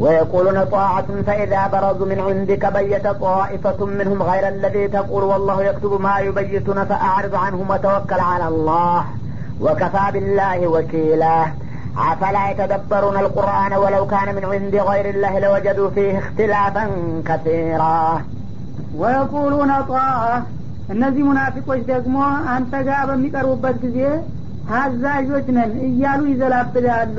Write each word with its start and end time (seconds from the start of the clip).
ويقولون 0.00 0.64
طاعة 0.64 1.08
فإذا 1.26 1.62
برزوا 1.66 2.06
من 2.06 2.20
عندك 2.20 2.72
بيت 2.72 3.06
طائفة 3.06 3.86
منهم 3.86 4.22
غير 4.22 4.44
الذي 4.48 4.88
تقول 4.88 5.22
والله 5.22 5.62
يكتب 5.62 6.00
ما 6.00 6.18
يبيتون 6.18 6.84
فأعرض 6.84 7.34
عنهم 7.34 7.70
وتوكل 7.70 8.20
على 8.20 8.46
الله 8.48 9.04
وكفى 9.60 10.06
بالله 10.12 10.58
وكيلا 10.66 11.38
أفلا 11.98 12.50
يتدبرون 12.50 13.16
القرآن 13.16 13.72
ولو 13.72 14.06
كان 14.06 14.28
من 14.36 14.44
عند 14.44 14.74
غير 14.90 15.06
الله 15.14 15.32
لوجدوا 15.38 15.90
فيه 15.90 16.12
اختلافا 16.18 16.84
كثيرا 17.28 17.98
ወየቁሉነ 19.00 19.72
ጣዓ 19.90 20.18
እነዚህ 20.92 21.22
ሙናፊቆች 21.28 21.80
ደግሞ 21.92 22.16
አንተ 22.54 22.72
ጋር 22.88 23.00
በሚቀርቡበት 23.10 23.76
ጊዜ 23.84 23.98
ታዛዦች 24.68 25.46
ነን 25.56 25.72
እያሉ 25.88 26.20
ይዘላብዳሉ 26.32 27.18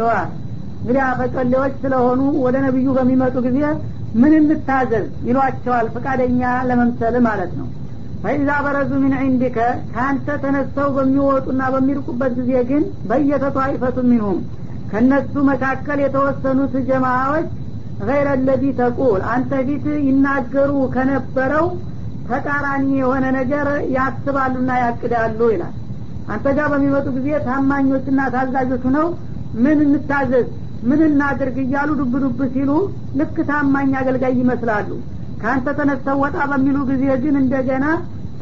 እንግዲህ 0.83 1.03
አፈቀሌዎች 1.07 1.73
ስለሆኑ 1.83 2.21
ወደ 2.45 2.57
ነቢዩ 2.67 2.89
በሚመጡ 2.99 3.37
ጊዜ 3.47 3.59
ምን 4.15 4.33
እንታዘዝ? 4.39 5.07
ይሏቸዋል 5.27 5.87
ፈቃደኛ 5.95 6.41
ለመምሰል 6.69 7.17
ማለት 7.27 7.53
ነው። 7.59 7.67
ፈኢዛ 8.25 8.51
በረዙ 8.65 8.91
ምን 9.03 9.13
ዒንዲከ 9.21 9.59
ከአንተ 9.93 10.29
ተነስተው 10.43 10.89
በሚወጡና 10.97 11.61
በሚርቁበት 11.75 12.33
ጊዜ 12.41 12.53
ግን 12.71 12.83
በየተ 13.09 13.45
ጣኢፈቱ 13.57 13.99
ሚንሁም 14.11 14.41
ከእነሱ 14.91 15.35
መካከል 15.51 15.99
የተወሰኑት 16.03 16.75
ጀማዎች 16.89 17.49
ገይረ 18.01 18.29
ለዚ 18.41 18.65
ተቁል 18.79 19.21
አንተ 19.33 19.53
ፊት 19.67 19.87
ይናገሩ 20.07 20.73
ከነበረው 20.95 21.67
ተቃራኒ 22.29 22.89
የሆነ 23.01 23.25
ነገር 23.39 23.67
ያስባሉና 23.97 24.71
ያቅዳሉ 24.83 25.41
ይላል። 25.55 25.75
አንተ 26.29 26.47
ጋር 26.59 26.67
በሚመጡ 26.73 27.07
ጊዜ 27.17 27.29
ታማኞችና 27.47 28.21
ታዛዦች 28.35 28.85
ነው 28.97 29.07
ምን 29.57 29.79
እንታዘዝ 29.87 30.49
ምን 30.83 31.01
እናድርግ 31.07 31.57
እያሉ 31.63 31.91
ዱብ 32.01 32.15
ዱብ 32.23 32.39
ሲሉ 32.53 32.71
ልክ 33.19 33.37
ታማኝ 33.49 33.91
አገልጋይ 34.01 34.35
ይመስላሉ። 34.41 34.89
ከአንተ 35.41 35.69
ተነስተው 35.79 36.17
ወጣ 36.25 36.39
በሚሉ 36.51 36.79
ጊዜ 36.91 37.05
ግን 37.23 37.37
እንደገና 37.43 37.85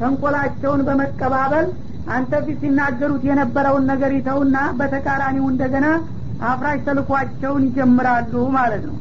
ተንኮላቸውን 0.00 0.80
በመቀባበል 0.88 1.66
አንተ 2.08 2.32
ፊት 2.44 2.58
ሲናገሩት 2.62 3.22
የነበረውን 3.28 3.84
ነገር 3.90 4.10
ይተውና 4.16 4.56
በተቃራኒው 4.78 5.46
እንደገና 5.52 5.86
አፍራሽ 6.48 6.78
ተልኳቸውን 6.86 7.64
ይጀምራሉ 7.68 8.44
ማለት 8.56 8.82
ነው። 8.88 8.96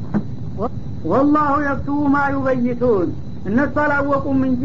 ወላሁ 1.09 1.53
የክቱቡ 1.65 1.99
ማ 2.13 2.23
ዩበይቱን። 2.33 3.09
እነሱ 3.49 3.75
አላወቁም 3.83 4.39
እንጂ 4.47 4.63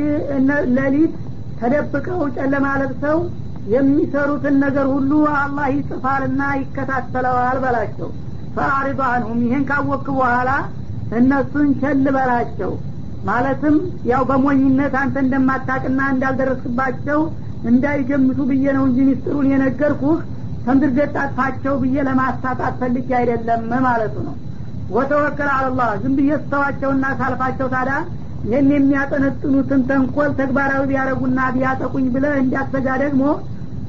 ሌሊት 0.77 1.15
ተደብቀው 1.61 2.21
ጨለማ 2.37 2.67
ለብሰው 2.81 3.19
የሚሰሩትን 3.73 4.57
ነገር 4.65 4.87
ሁሉ 4.95 5.11
አላህ 5.37 5.67
ይጽፋልና 5.75 6.43
ይከታተለዋል 6.61 7.59
በላቸው 7.65 8.09
ፈአሪض 8.55 9.01
አንሁም 9.11 9.39
ይህን 9.45 9.65
ካወክ 9.69 10.07
በኋላ 10.13 10.51
እነሱን 11.19 11.69
ቸል 11.81 12.05
በላቸው። 12.17 12.73
ማለትም 13.25 13.75
ያው 14.11 14.23
በሞኝነት 14.29 14.95
አንተ 15.01 15.17
እንደማታቅና 15.25 16.01
እንዳልደረስክባቸው 16.13 17.21
እንዳይገምቱ 17.71 18.39
ብዬ 18.51 18.65
ነው 18.77 18.85
እንጂ 18.89 18.99
ሚስጥሩን 19.09 19.51
የነገርኩህ 19.53 20.19
ተንድርገት 20.67 21.15
ብዬ 21.83 21.97
ለማሳጣት 22.09 22.75
ፈልጌ 22.81 23.11
አይደለም 23.21 23.63
ማለቱ 23.87 24.17
ነው። 24.27 24.35
ወተወከል 24.93 25.51
አለላህ። 25.55 25.91
ዝም 26.03 26.15
ብዬ 26.19 26.31
ስተዋቸውና 26.43 27.05
ሳልፋቸው 27.21 27.69
ታዲያ 27.75 27.97
ይህን 28.45 28.69
የሚያጠነጥኑትን 28.73 29.81
ተንኮል 29.89 30.31
ተግባራዊ 30.39 30.83
ቢያደረጉና 30.91 31.41
ቢያጠቁኝ 31.57 32.07
ብለ 32.15 32.27
እንዲያሰጋ 32.41 32.87
ደግሞ 33.05 33.23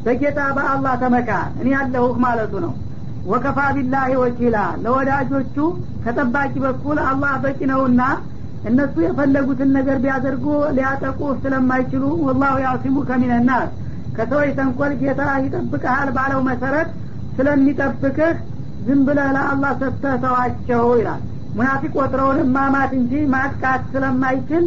በጌታ 0.06 0.40
በአላህ 0.58 0.94
ተመካ። 1.04 1.30
እኔ 1.60 1.68
ያለሁህ 1.76 2.16
ማለቱ 2.26 2.54
ነው 2.66 2.74
ወከፋ 3.26 3.60
ቢላሂ 3.76 4.12
ወኪላ። 4.22 4.56
ለወዳጆቹ 4.84 5.56
ከጠባቂ 6.04 6.54
በኩል 6.66 6.98
አላህ 7.10 7.34
በቂ 7.44 7.60
ነውና 7.72 8.02
እነሱ 8.64 8.96
የፈለጉትን 9.04 9.70
ነገር 9.78 9.98
ቢያደርጉ 10.04 10.46
ሊያጠቁ 10.78 11.20
ስለማይችሉ 11.44 12.04
ወላሁ 12.28 12.56
ያሲሙ 12.66 12.98
ከሚነናስ 13.10 13.70
ከሰዎች 14.18 14.52
ተንኮል 14.58 14.92
ጌታ 15.02 15.22
ይጠብቀሃል 15.46 16.10
ባለው 16.18 16.42
መሰረት 16.50 16.90
ስለሚጠብቅህ 17.38 18.36
ዝም 18.86 19.02
ብለህ 19.08 19.30
ለአላህ 19.36 19.72
ሰጥተህ 19.82 20.16
ተዋቸው 20.24 20.86
ይላል። 21.00 21.22
ሙናፊቅ 21.58 21.94
ወትረውን 22.00 22.40
ማማት 22.56 22.92
እንጂ 23.00 23.14
ማጥቃት 23.34 23.82
ስለማይችል 23.94 24.64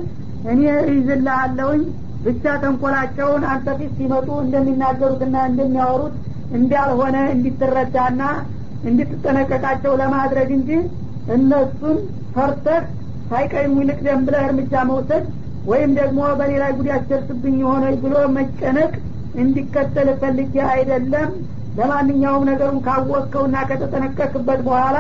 እኔ 0.53 0.61
እይዝልሃለሁኝ 0.85 1.83
ብቻ 2.25 2.45
ተንኮላቸውን 2.63 3.43
አንተ 3.53 3.67
ሲመጡ 3.97 4.29
እንደሚናገሩትና 4.45 5.37
እንደሚያወሩት 5.51 6.15
እንዳልሆነ 6.57 7.17
እንዲትረዳና 7.33 8.23
እንድትጠነቀቃቸው 8.91 9.93
ለማድረግ 10.01 10.49
እንጂ 10.59 10.71
እነሱን 11.37 11.99
ፈርተህ 12.35 12.83
ሳይቀድሙ 13.31 13.77
ይልቅ 13.83 13.99
ደም 14.07 14.21
ብለህ 14.27 14.45
እርምጃ 14.49 14.83
መውሰድ 14.91 15.25
ወይም 15.67 15.93
ደግሞ 15.99 16.19
በእኔ 16.39 16.53
ላይ 16.63 16.73
ደርስብኝ 17.11 17.57
የሆነ 17.63 17.85
ብሎ 18.03 18.17
መጨነቅ 18.37 18.93
እንዲከተል 19.43 20.09
ፈልጌ 20.21 20.55
አይደለም። 20.73 21.31
ለማንኛውም 21.79 22.45
ነገሩን 22.49 22.79
ካወቅከውና 22.87 23.57
ከተጠነቀቅበት 23.71 24.61
በኋላ 24.69 24.99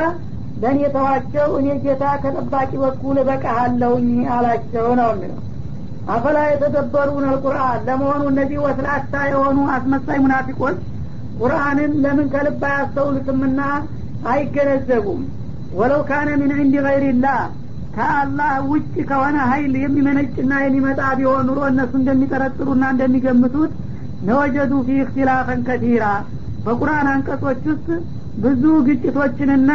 ለእኔ 0.62 0.80
ተዋቸው 0.94 1.48
እኔ 1.60 1.68
ጌታ 1.84 2.04
ከጠባቂ 2.22 2.70
በኩል 2.82 3.16
እበቃሃለሁኝ 3.22 4.08
አላቸው 4.34 4.86
ነው 5.00 5.08
የሚለው። 5.14 5.40
አፈላ 6.08 6.38
የተደበሩን 6.48 7.24
አልቁርአን 7.30 7.80
ለመሆኑ 7.86 8.22
እነዚህ 8.32 8.58
ወስላታ 8.66 9.14
የሆኑ 9.30 9.58
አስመሳይ 9.76 10.18
ሙናፊቆች 10.24 10.76
ቁርአንን 11.38 11.92
ለምን 12.04 12.28
ከልብ 12.32 12.62
አያስተውሉትምና 12.68 13.60
አይገነዘቡም። 14.30 15.22
ወለው 15.78 16.02
ካነ 16.08 16.28
ምን 16.40 16.52
ዕንዲ 16.56 16.74
ገይሪላህ 16.86 17.40
ከአላህ 17.96 18.52
ውጭ 18.70 18.94
ከሆነ 19.10 19.36
ሀይል 19.50 19.74
የሚመነጭና 19.82 20.52
የሚመጣ 20.62 21.00
ቢሆን 21.18 21.44
ኑሮ 21.48 21.60
እነሱ 21.70 21.92
እንደሚጠረጥሩና 22.00 22.84
እንደሚገምቱት 22.94 23.72
ነወጀዱ 24.28 24.72
ፊ 24.86 24.98
እክትላፈን 25.02 25.60
ከቲራ። 25.68 26.04
በቁርአን 26.64 27.08
አንቀጾች 27.12 27.62
ውስጥ 27.70 27.88
ብዙ 28.44 28.62
ግጭቶችንና 28.86 29.70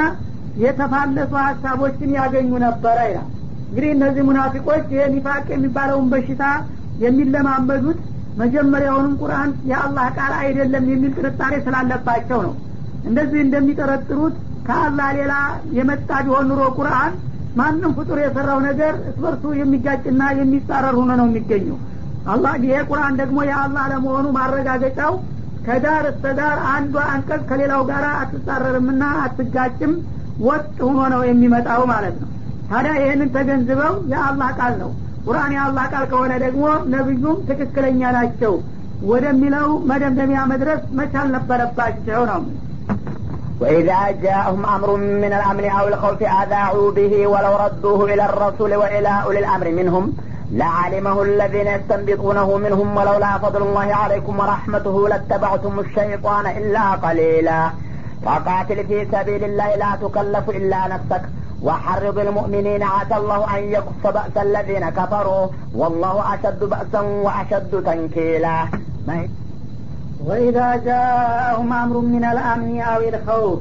የተፋለሱ 0.64 1.32
ሀሳቦችን 1.46 2.10
ያገኙ 2.20 2.52
ነበረ 2.66 2.98
ይላል። 3.10 3.30
እንግዲህ 3.66 3.92
እነዚህ 3.96 4.24
ሙናፊቆች 4.30 4.86
የኒፋቅ 4.98 5.46
የሚባለውን 5.54 6.08
በሽታ 6.14 6.44
የሚለማመዱት 7.06 8.00
መጀመሪያውንም 8.42 9.14
ቁርአን 9.22 9.50
የአላህ 9.72 10.06
ቃል 10.18 10.34
አይደለም 10.42 10.86
የሚል 10.92 11.12
ጥርጣሬ 11.18 11.54
ስላለባቸው 11.66 12.40
ነው። 12.48 12.54
እንደዚህ 13.06 13.40
እንደሚጠረጥሩት 13.46 14.36
ከአላህ 14.68 15.08
ሌላ 15.18 15.34
የመጣ 15.78 16.10
ቢሆን 16.26 16.48
ኑሮ 16.52 16.64
ቁርአን 16.78 17.14
ማንም 17.56 17.92
ፍጡር 17.98 18.18
የሰራው 18.24 18.60
ነገር 18.68 18.94
እስበርሱ 19.10 19.46
የሚጋጭና 19.60 20.24
የሚጻረር 20.40 20.96
ሆኖ 21.00 21.12
ነው 21.20 21.28
የሚገኘው። 21.30 21.78
አላህ 22.32 22.54
ይሄ 22.64 22.80
ቁርአን 22.90 23.14
ደግሞ 23.22 23.38
የአላህ 23.48 23.86
ለመሆኑ 23.92 24.26
ማረጋገጫው 24.38 25.14
ከዳር 25.66 26.06
እስተ 26.12 26.26
ዳር 26.38 26.60
አንዷ 26.72 26.96
አንቀጽ 27.14 27.42
ከሌላው 27.50 27.82
ጋር 27.90 28.06
አትጻረርምና 28.14 29.04
አትጋጭም 29.24 29.94
ወጥ 30.46 30.68
ሆኖ 30.88 31.00
ነው 31.14 31.22
የሚመጣው 31.30 31.82
ማለት 31.92 32.16
ነው። 32.22 32.30
ታዲያ 32.70 32.94
ይህንን 33.02 33.30
ተገንዝበው 33.36 33.94
የአላህ 34.12 34.50
ቃል 34.60 34.74
ነው 34.82 34.92
ቁርአን 35.27 35.53
የአላህ 35.57 35.85
ቃል 35.93 36.05
ከሆነ 36.13 36.33
ደግሞ 36.45 36.65
ነቢዩም 36.95 37.39
ትክክለኛ 37.49 38.11
ናቸው 38.19 38.55
ወደሚለው 39.11 39.71
መደምደሚያ 39.91 40.41
መድረስ 40.53 40.83
መቻል 41.01 41.29
ነበረባቸው 41.39 42.23
ነው 42.33 42.43
وإذا 43.61 44.01
جاءهم 44.25 44.63
أمر 44.77 44.89
من 45.23 45.33
الأمن 45.39 45.65
أو 45.79 45.85
الخوف 45.89 46.21
أذاعوا 46.43 46.89
به 46.91 47.27
ولو 47.27 47.53
ردوه 47.65 48.01
إلى 48.13 48.25
الرسول 48.31 48.73
وإلى 48.75 49.13
أولي 49.25 49.39
الأمر 49.39 49.67
منهم 49.71 50.05
لعلمه 50.53 51.17
الذين 51.23 51.67
يستنبطونه 51.67 52.49
منهم 52.57 52.97
ولولا 52.97 53.39
فضل 53.39 53.63
الله 53.63 53.89
عليكم 53.95 54.35
ورحمته 54.41 54.97
لاتبعتم 55.09 55.75
الشيطان 55.81 56.47
إلا 56.59 56.85
قليلا 57.05 57.61
فقاتل 58.25 58.79
في 58.89 58.99
سبيل 59.13 59.43
الله 59.45 59.77
لا 59.77 59.91
تكلف 60.03 60.51
إلا 60.51 60.81
نفسك 60.89 61.23
وحرض 61.63 62.19
المؤمنين 62.19 62.83
عسى 62.85 63.17
الله 63.17 63.41
أن 63.57 63.63
يكف 63.73 64.03
بأس 64.07 64.37
الذين 64.39 64.85
كفروا 64.91 65.45
والله 65.75 66.15
أشد 66.35 66.61
بأسا 66.65 67.01
وأشد 67.27 67.73
تنكيلا 67.87 68.57
ወኢዛ 70.27 70.59
ጃአሁም 70.85 71.71
አምሩ 71.79 71.97
ምን 72.13 72.25
አልአምኒ 72.29 72.71
አው 72.91 73.01
ልኸውፍ 73.15 73.61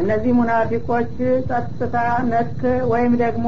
እነዚህ 0.00 0.32
ሙናፊቆች 0.38 1.10
ጸጥታ 1.48 1.96
ነክ 2.30 2.60
ወይም 2.92 3.14
ደግሞ 3.22 3.46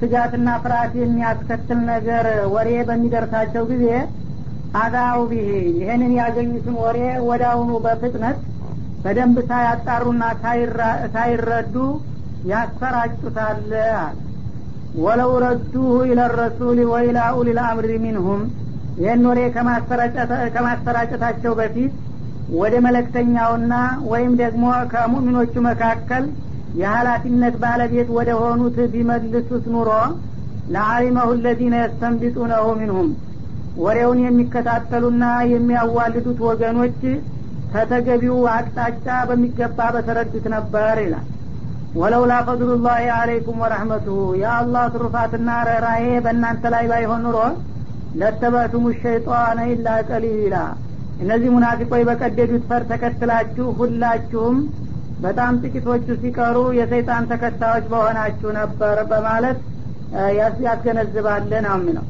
ስጋትና 0.00 0.48
ፍርሃት 0.62 0.92
የሚያስከትል 1.02 1.80
ነገር 1.92 2.26
ወሬ 2.54 2.70
በሚደርሳቸው 2.88 3.64
ጊዜ 3.72 3.86
አዳው 4.82 5.20
ቢሄ 5.30 5.48
ይህንን 5.78 6.12
ያገኙትን 6.20 6.76
ወሬ 6.84 6.98
ወዳውኑ 7.28 7.70
በፍጥነት 7.86 8.38
በደንብ 9.04 9.38
ሳያጣሩና 9.50 10.24
ሳይረዱ 11.14 11.76
ያሰራጩታል። 12.43 13.61
ወለው 14.95 15.31
ረዱሁ 15.43 15.87
ኢለ 16.07 16.19
ረሱል 16.37 16.79
ወኢላ 16.91 17.19
ኡሊል 17.37 17.59
አምሪ 17.65 17.93
ሚንሁም። 18.03 18.41
ይህን 18.97 19.23
ወሬ 19.29 19.39
ከማሰራጨታቸው 20.55 21.53
በፊት 21.59 21.93
ወደ 22.51 22.73
መለክተኛውና 22.85 23.73
ወይም 24.11 24.33
ደግሞ 24.41 24.63
ከሙእሚኖቹ 24.91 25.53
መካከል 25.67 26.25
የሀላፊነት 26.73 27.55
ባለቤት 27.63 28.09
ወደ 28.17 28.29
ሆኑት 28.41 28.77
ቢመልሱት 28.93 29.65
ኑሮ 29.73 29.89
ለአሊመሁ 30.67 31.29
ለዚነ 31.43 31.75
የስተንቢጡነሁ 31.81 32.65
ሚንሁም። 32.79 33.09
ወሬውን 33.75 34.19
የሚከታተሉና 34.23 35.23
የሚያዋልዱት 35.51 36.39
ወገኖች 36.47 36.99
ከተገቢው 37.69 38.37
አቅጣጫ 38.53 39.07
በሚገባ 39.29 39.79
በተረዱት 39.95 40.45
ነበር 40.55 40.97
ይላል 41.03 41.25
ወለውላ 41.95 42.33
ፈድሉላህ 42.47 42.97
አለይኩም 43.17 43.61
ወረህመቱሁ 43.63 44.17
የአላህ 44.41 44.83
ትሩፋትና 44.93 45.49
ረራዬ 45.67 46.07
በእናንተ 46.25 46.63
ላይ 46.73 46.85
ባይሆን 46.91 47.21
ኑሮ 47.25 47.37
ለተበቱሙ 48.13 48.85
ሸይጣነ 48.99 49.59
ኢላ 49.71 49.87
ቀሊላ። 50.09 50.55
እነዚህ 51.19 51.49
ሙናፊቆች 51.55 52.03
በቀደዱት 52.09 52.65
ፈር 52.69 52.83
ተከትላችሁ 52.91 53.67
ሁላችሁም 53.79 54.57
በጣም 55.19 55.53
ጥቂቶቹ 55.63 56.07
ሲቀሩ 56.21 56.57
የሰይጣን 56.79 57.23
ተከታዮች 57.31 57.85
በሆናችሁ 57.93 58.49
ነበር 58.59 58.97
በማለት 59.11 59.57
ያስገነዝባል 60.65 61.47
ነው 61.97 62.05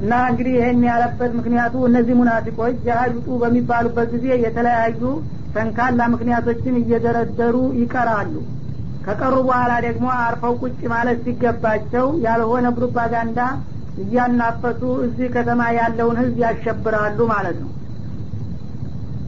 እና 0.00 0.12
እንግዲህ 0.30 0.54
ይህን 0.58 0.84
ያለበት 0.90 1.32
ምክንያቱ 1.38 1.74
እነዚህ 1.88 2.14
ሙናፊቆች 2.20 2.76
ጃሃድ 2.86 3.12
በሚባሉበት 3.42 4.08
ጊዜ 4.14 4.26
የተለያዩ 4.44 5.02
ተንካላ 5.56 6.00
ምክንያቶችን 6.14 6.78
እየደረደሩ 6.80 7.56
ይቀራሉ 7.80 8.34
ከቀሩ 9.04 9.34
በኋላ 9.46 9.72
ደግሞ 9.86 10.06
አርፈው 10.20 10.54
ቁጭ 10.62 10.80
ማለት 10.92 11.18
ሲገባቸው 11.24 12.06
ያልሆነ 12.24 12.66
ፕሮፓጋንዳ 12.76 13.38
እያናፈሱ 13.96 14.82
እዚህ 15.06 15.28
ከተማ 15.36 15.60
ያለውን 15.78 16.18
ህዝብ 16.20 16.36
ያሸብራሉ 16.44 17.18
ማለት 17.32 17.56
ነው። 17.62 17.70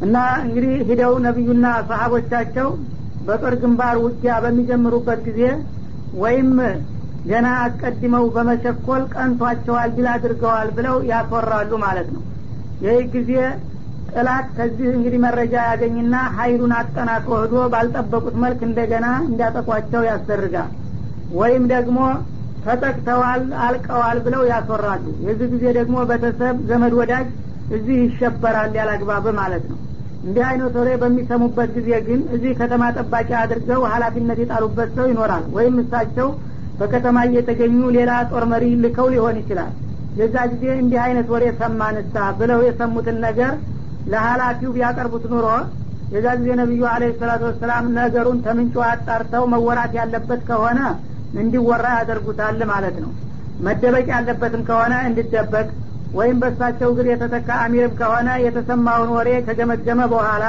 እና 0.00 0.16
እንግዲህ 0.44 0.74
ሂደው 0.88 1.14
ነቢዩና 1.26 1.66
ሰሀቦቻቸው 1.88 2.69
በጦር 3.20 3.54
ግንባር 3.62 3.96
ውጊያ 4.04 4.34
በሚጀምሩበት 4.44 5.20
ጊዜ 5.26 5.40
ወይም 6.16 6.50
ገና 7.25 7.48
አስቀድመው 7.64 8.25
በመቸኮል 8.34 9.02
ቀንቷቸዋል 9.14 9.90
ድል 9.96 10.06
አድርገዋል 10.14 10.68
ብለው 10.76 10.96
ያስወራሉ 11.10 11.72
ማለት 11.84 12.08
ነው። 12.14 12.22
ይህ 12.80 13.04
ጊዜ 13.14 13.32
ጥላት 14.14 14.47
ከዚህ 14.56 14.88
እንግዲህ 14.97 15.20
መረጃ 15.25 15.55
ያገኝና 15.69 16.14
ሀይሉን 16.37 16.73
አጠናክሮ 16.79 17.32
ህዶ 17.43 17.55
ባልጠበቁት 17.73 18.35
መልክ 18.43 18.61
እንደገና 18.67 19.06
እንዲያጠቋቸው 19.26 20.03
ያስደርጋል። 20.09 20.70
ወይም 21.35 21.64
ደግሞ 21.73 21.99
ተጠቅተዋል 22.67 23.44
አልቀዋል 23.67 24.19
ብለው 24.26 24.43
ያስወራሉ። 24.50 25.05
የዚህ 25.26 25.49
ጊዜ 25.55 25.64
ደግሞ 25.79 25.97
ቤተሰብ 26.11 26.56
ዘመድ 26.69 26.94
ወዳጅ 27.00 27.29
እዚህ 27.76 27.99
ይሸበራል 28.05 28.73
ያላግባብ 28.79 29.26
ማለት 29.41 29.64
ነው። 29.70 29.79
እንዲህ 30.25 30.44
አይነት 30.49 30.75
ወሬ 30.81 30.88
በሚሰሙበት 31.03 31.70
ጊዜ 31.76 31.91
ግን 32.09 32.20
እዚህ 32.35 32.53
ከተማ 32.61 32.82
ጠባቂ 32.99 33.31
አድርገው 33.41 33.81
ሀላፊነት 33.93 34.38
የጣሉበት 34.43 34.91
ሰው 34.99 35.06
ይኖራል። 35.12 35.44
ወይም 35.56 35.76
እሳቸው 35.82 36.29
በከተማ 36.79 37.19
እየተገኙ 37.29 37.81
ሌላ 37.97 38.12
ጦር 38.31 38.44
መሪ 38.53 38.64
ልከው 38.85 39.09
ሊሆን 39.14 39.37
ይችላል። 39.41 39.73
የዛ 40.17 40.37
ጊዜ 40.53 40.64
እንዲህ 40.81 41.00
አይነት 41.06 41.26
ወሬ 41.35 41.44
ሰማንሳ 41.61 42.14
ብለው 42.38 42.61
የሰሙትን 42.67 43.19
ነገር 43.26 43.53
ለሀላፊው 44.10 44.70
ቢያቀርቡት 44.76 45.25
ኑሮ 45.32 45.46
የዛ 46.12 46.26
ጊዜ 46.38 46.49
ነቢዩ 46.60 46.82
አለ 46.93 47.02
ሰላቱ 47.20 47.43
ወሰላም 47.49 47.84
ነገሩን 47.99 48.38
ተምንጩ 48.46 48.75
አጣርተው 48.88 49.44
መወራት 49.52 49.93
ያለበት 49.99 50.40
ከሆነ 50.49 50.81
እንዲወራ 51.34 51.87
ያደርጉታል 51.99 52.60
ማለት 52.72 52.96
ነው። 53.04 53.10
መደበቅ 53.66 54.06
ያለበትም 54.14 54.62
ከሆነ 54.69 54.94
እንዲደበቅ 55.08 55.69
ወይም 56.14 56.37
በሳቸው 56.43 56.88
እግር 56.93 57.06
የተተካ 57.10 57.49
አሚርም 57.64 57.94
ከሆነ 58.00 58.28
የተሰማውን 58.44 59.10
ወሬ 59.16 59.28
ከገመገመ 59.46 60.00
በኋላ 60.12 60.44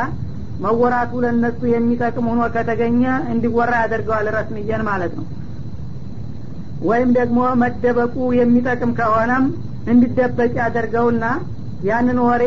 መወራቱ 0.63 1.21
ለነሱ 1.23 1.61
የሚጠቅም 1.71 2.25
ሆኖ 2.31 2.41
ከተገኘ 2.55 3.01
እንዲወራ 3.33 3.73
ያደርገዋል 3.83 4.27
ረስምየን 4.35 4.83
ማለት 4.89 5.13
ነው። 5.19 5.25
ወይም 6.81 7.09
ደግሞ 7.17 7.39
መደበቁ 7.61 8.15
የሚጠቅም 8.39 8.91
ከሆነም 8.99 9.45
እንዲደበቅ 9.87 10.51
ያደርገውና 10.61 11.25
ያንን 11.83 12.19
ወሬ 12.27 12.43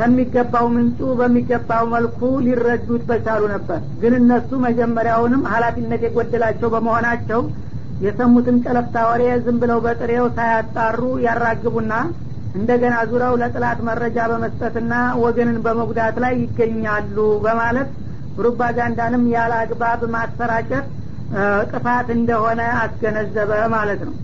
ከሚገባው 0.00 0.66
ምንጩ 0.74 0.98
በሚገባው 1.18 1.84
መልኩ 1.94 2.18
ሊረዱት 2.44 3.02
በቻሉ 3.08 3.42
ነበር። 3.52 3.80
ግን 4.02 4.14
እነሱ 4.18 4.50
መጀመሪያውንም 4.64 5.42
ሀላፊነት 5.52 6.02
የጎደላቸው 6.06 6.68
በመሆናቸው 6.74 7.40
የሰሙትን 8.00 8.58
ጨለፍታ 8.64 8.96
ወሬ 9.08 9.22
ዝም 9.44 9.56
ብለው 9.62 9.78
በጥሬው 9.86 10.26
ሳያጣሩ 10.36 11.00
ያራግቡና 11.24 11.92
እንደገና 12.54 12.94
ዙረው 13.10 13.34
ለጥላት 13.40 13.80
መረጃ 13.88 14.18
በመስጠትና 14.30 14.92
ወገንን 15.24 15.58
በመጉዳት 15.66 16.16
ላይ 16.24 16.32
ይገኛሉ 16.40 17.16
በማለት 17.44 17.90
ፕሮፓጋንዳንም 18.38 19.24
ያለ 19.34 19.52
አግባብ 19.60 20.00
ማሰራጨት 20.14 20.86
ጥፋት 21.70 22.08
እንደሆነ 22.16 22.60
አስገነዘበ 22.80 23.52
ማለት 23.74 24.00
ነው 24.08 24.14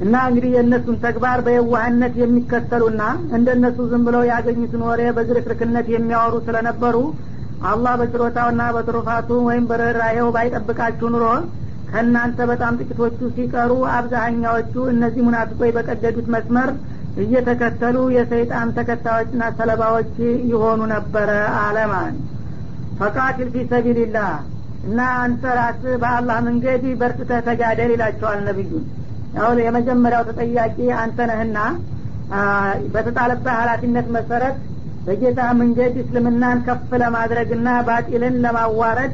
እና 0.00 0.14
እንግዲህ 0.28 0.50
የእነሱን 0.54 0.96
ተግባር 1.04 1.38
በየዋህነት 1.44 2.14
የሚከተሉና 2.22 3.02
እንደነሱ 3.36 3.78
ዝም 3.90 4.02
ብለው 4.08 4.22
ያገኙትን 4.30 4.82
ወሬ 4.88 5.02
በዝርክርክነት 5.16 5.86
የሚያወሩ 5.92 6.34
ስለነበሩ 6.48 6.96
አላህ 7.62 7.92
በችሮታውና 8.00 8.62
በትሩፋቱ 8.76 9.28
ወይም 9.46 9.64
በርኅራሄው 9.70 10.28
ባይጠብቃችሁ 10.34 11.08
ኑሮ 11.14 11.26
ከእናንተ 11.88 12.38
በጣም 12.50 12.76
ጥቂቶቹ 12.80 13.28
ሲቀሩ 13.36 13.72
አብዛሀኛዎቹ 13.96 14.74
እነዚህ 14.92 15.22
ሙናፊቆች 15.26 15.70
በቀደዱት 15.76 16.28
መስመር 16.34 16.70
እየተከተሉ 17.16 17.96
የሰይጣን 18.16 18.74
ተከታዮችና 18.78 19.42
ሰለባዎች 19.58 20.12
ይሆኑ 20.50 20.80
ነበረ 20.94 21.30
አለ 21.62 21.78
ማለት 21.92 22.18
ፈቃቲል 23.00 23.48
ፊ 23.54 23.64
ሰቢልላህ 23.72 24.30
እና 24.84 25.00
አንተ 25.22 25.44
ራስ 25.58 25.80
በአላህ 26.02 26.38
መንገድ 26.48 26.84
በርትተህ 27.00 27.40
ተጋደል 27.48 27.90
ይላቸዋል 27.94 28.40
ነቢዩን 28.48 28.84
ያው 29.36 29.50
የመጀመሪያው 29.60 30.22
ተጠያቂ 30.28 30.76
አንተ 31.02 31.18
ነህና 31.30 31.58
በተጣለበት 32.94 33.54
ሀላፊነት 33.58 34.06
መሰረት 34.16 34.56
በጌታ 35.06 35.40
መንገድ 35.58 35.94
እስልምናን 36.02 36.58
ከፍ 36.66 36.90
ለማድረግና 37.02 37.68
ባጢልን 37.88 38.36
ለማዋረድ 38.44 39.12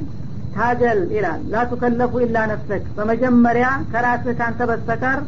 ታገል 0.55 1.01
ይላል። 1.15 1.41
ላቱከለፉ 1.53 2.13
ኢላ 2.25 2.39
ነፍሰክ። 2.51 2.85
በመጀመሪያ 2.97 3.67
ከራስህ 3.93 4.37
ካንተ 4.41 4.61
በስተቀር 4.71 5.21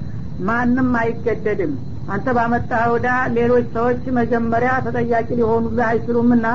ማንም 0.49 0.88
አይገደድም። 1.00 1.75
አንተ 2.14 2.29
ባመጣኸው 2.37 2.94
ሌሎች 3.37 3.67
ሰዎች 3.76 4.02
መጀመሪያ 4.19 4.73
ተጠያቂ 4.87 5.29
ሊሆኑልህ 5.38 5.87
አይችሉምና 5.91 6.46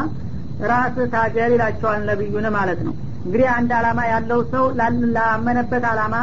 ራስህ 0.72 1.08
ታገል 1.14 1.52
ይላቸዋል 1.56 2.02
ነቢዩን 2.10 2.48
ማለት 2.58 2.80
ነው። 2.88 2.94
እንግዲህ 3.26 3.48
አንድ 3.56 3.72
አላማ 3.78 4.00
ያለው 4.12 4.40
ሰው 4.52 4.66
ላመነበት 5.16 5.84
አላማ 5.92 6.16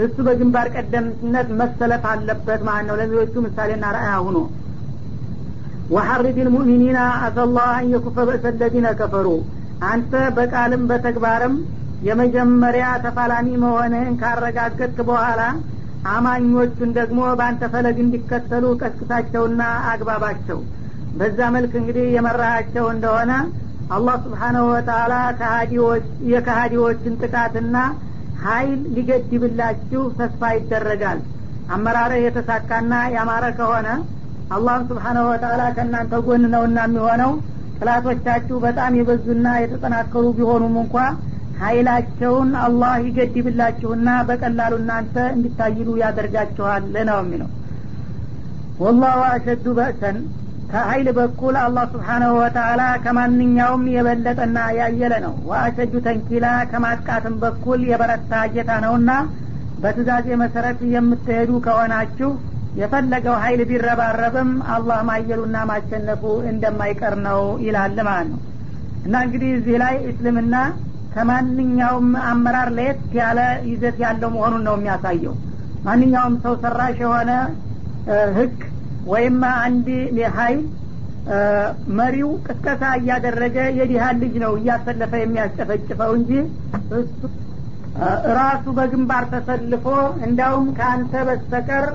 እሱ 0.00 0.16
በግንባር 0.26 0.66
ቀደምትነት 0.74 1.48
መሰለፍ 1.60 2.04
አለበት 2.10 2.60
ማለት 2.68 2.86
ነው። 2.88 2.96
ለሌሎቹ 3.00 3.34
ምሳሌና 3.46 3.84
ረአያ 3.96 4.14
ሁኖ 4.26 4.38
ወሐርድ 5.90 6.36
ልሙእሚኒና 6.46 6.98
አሰላህ 7.26 7.68
አንየኩፈ 7.78 8.16
በእሰ 8.28 8.52
ለዚነ 8.60 8.88
ከፈሩ። 8.98 9.28
አንተ 9.84 10.12
በቃልም 10.36 10.82
በተግባርም 10.90 11.54
የመጀመሪያ 12.02 12.86
ተፋላሚ 13.04 13.48
መሆንህን 13.62 14.14
ካረጋገጥክ 14.20 14.98
በኋላ 15.08 15.40
አማኞቹን 16.08 16.90
ደግሞ 16.98 17.20
በአንተ 17.38 17.62
ፈለግ 17.72 17.96
እንዲከተሉ 18.04 18.66
ቀስቅሳቸውና 18.80 19.62
አግባባቸው። 19.90 20.60
በዛ 21.14 21.38
መልክ 21.54 21.72
እንግዲህ 21.80 22.06
የመራሃቸው 22.14 22.86
እንደሆነ 22.94 23.32
አላህ 23.90 24.16
ስብሓናሁ 24.24 24.64
ወተላ 24.70 25.14
የከሃዲዎችን 26.32 27.18
ጥቃትና 27.22 27.76
ሀይል 28.42 28.80
ሊገድብላችሁ 28.96 30.02
ተስፋ 30.18 30.50
ይደረጋል። 30.56 31.18
አመራረ 31.74 32.12
የተሳካና 32.22 32.92
ያማረ 33.14 33.44
ከሆነ 33.58 33.88
አላህም 34.50 34.84
ስብሓናሁ 34.90 35.24
ወተላ 35.30 35.62
ከእናንተ 35.76 36.14
ጎን 36.26 36.44
ነውና 36.54 36.78
የሚሆነው። 36.86 37.32
ጥላቶቻችሁ 37.78 38.56
በጣም 38.64 38.96
የበዙና 38.98 39.46
የተጠናከሩ 39.62 40.24
ቢሆኑም 40.38 40.74
እንኳ 40.82 40.96
ሀይላቸውን 41.60 42.50
አላህ 42.64 42.92
ይገድብላችሁና 43.06 44.08
በቀላሉ 44.28 44.74
እናንተ 44.82 45.16
እንዲታይሉ 45.34 45.88
ያደርጋችኋል 46.02 46.84
ነው 47.08 47.18
የሚለው። 47.22 47.50
ወላሁ 48.80 49.18
አሸዱ 49.30 49.64
በእሰን 49.78 50.18
ከሀይል 50.70 51.08
በኩል 51.16 51.54
አላህ 51.62 51.84
ስብሓናሁ 51.92 52.32
ወተላ 52.40 52.82
ከማንኛውም 53.04 53.84
የበለጠና 53.94 54.58
ያየለ 54.78 55.14
ነው። 55.24 55.34
ወአሸዱ 55.48 55.92
ተንኪላ 56.04 56.46
ከማጥቃትም 56.70 57.36
በኩል 57.42 57.80
የበረታ 57.88 58.32
ጌታ 58.54 58.70
ነውና 58.84 59.10
በትእዛዜ 59.78 60.28
መሰረት 60.42 60.80
የምትሄዱ 60.94 61.50
ከሆናችሁ 61.66 62.30
የፈለገው 62.74 63.36
ሀይል 63.42 63.60
ቢረባረብም 63.70 64.50
አላህ 64.74 64.98
ማየሉና 65.08 65.56
ማሸነፉ 65.70 66.22
እንደማይቀር 66.50 67.14
ነው 67.26 67.42
ይላል 67.64 67.96
ማለት 68.08 68.28
ነው። 68.32 68.40
እና 69.04 69.14
እንግዲህ 69.26 69.50
እዚህ 69.56 69.76
ላይ 69.82 69.94
እስልምና 70.10 70.54
ከማንኛውም 71.12 72.10
አመራር 72.28 72.68
ለየት 72.76 73.00
ያለ 73.20 73.40
ይዘት 73.70 73.96
ያለው 74.04 74.30
መሆኑን 74.34 74.62
ነው 74.68 74.74
የሚያሳየው። 74.78 75.34
ማንኛውም 75.84 76.34
ሰው 76.44 76.54
ሰራሽ 76.62 76.98
የሆነ 77.04 77.30
ህግ 78.36 78.58
ወይም 79.06 79.38
አንድ 79.58 79.86
ሀይል 80.36 80.60
መሪው 81.98 82.30
ቅስቀሳ 82.46 82.82
እያደረገ 82.98 83.56
የዲሃን 83.78 84.16
ልጅ 84.22 84.34
ነው 84.44 84.52
እያሰለፈ 84.60 85.12
የሚያስጨፈጭፈው 85.20 86.12
እንጂ 86.18 86.30
ራሱ 88.38 88.64
በግንባር 88.76 89.24
ተሰልፎ 89.32 89.86
እንዲያውም 90.26 90.66
ከአንተ 90.78 91.14
በስተቀር 91.28 91.86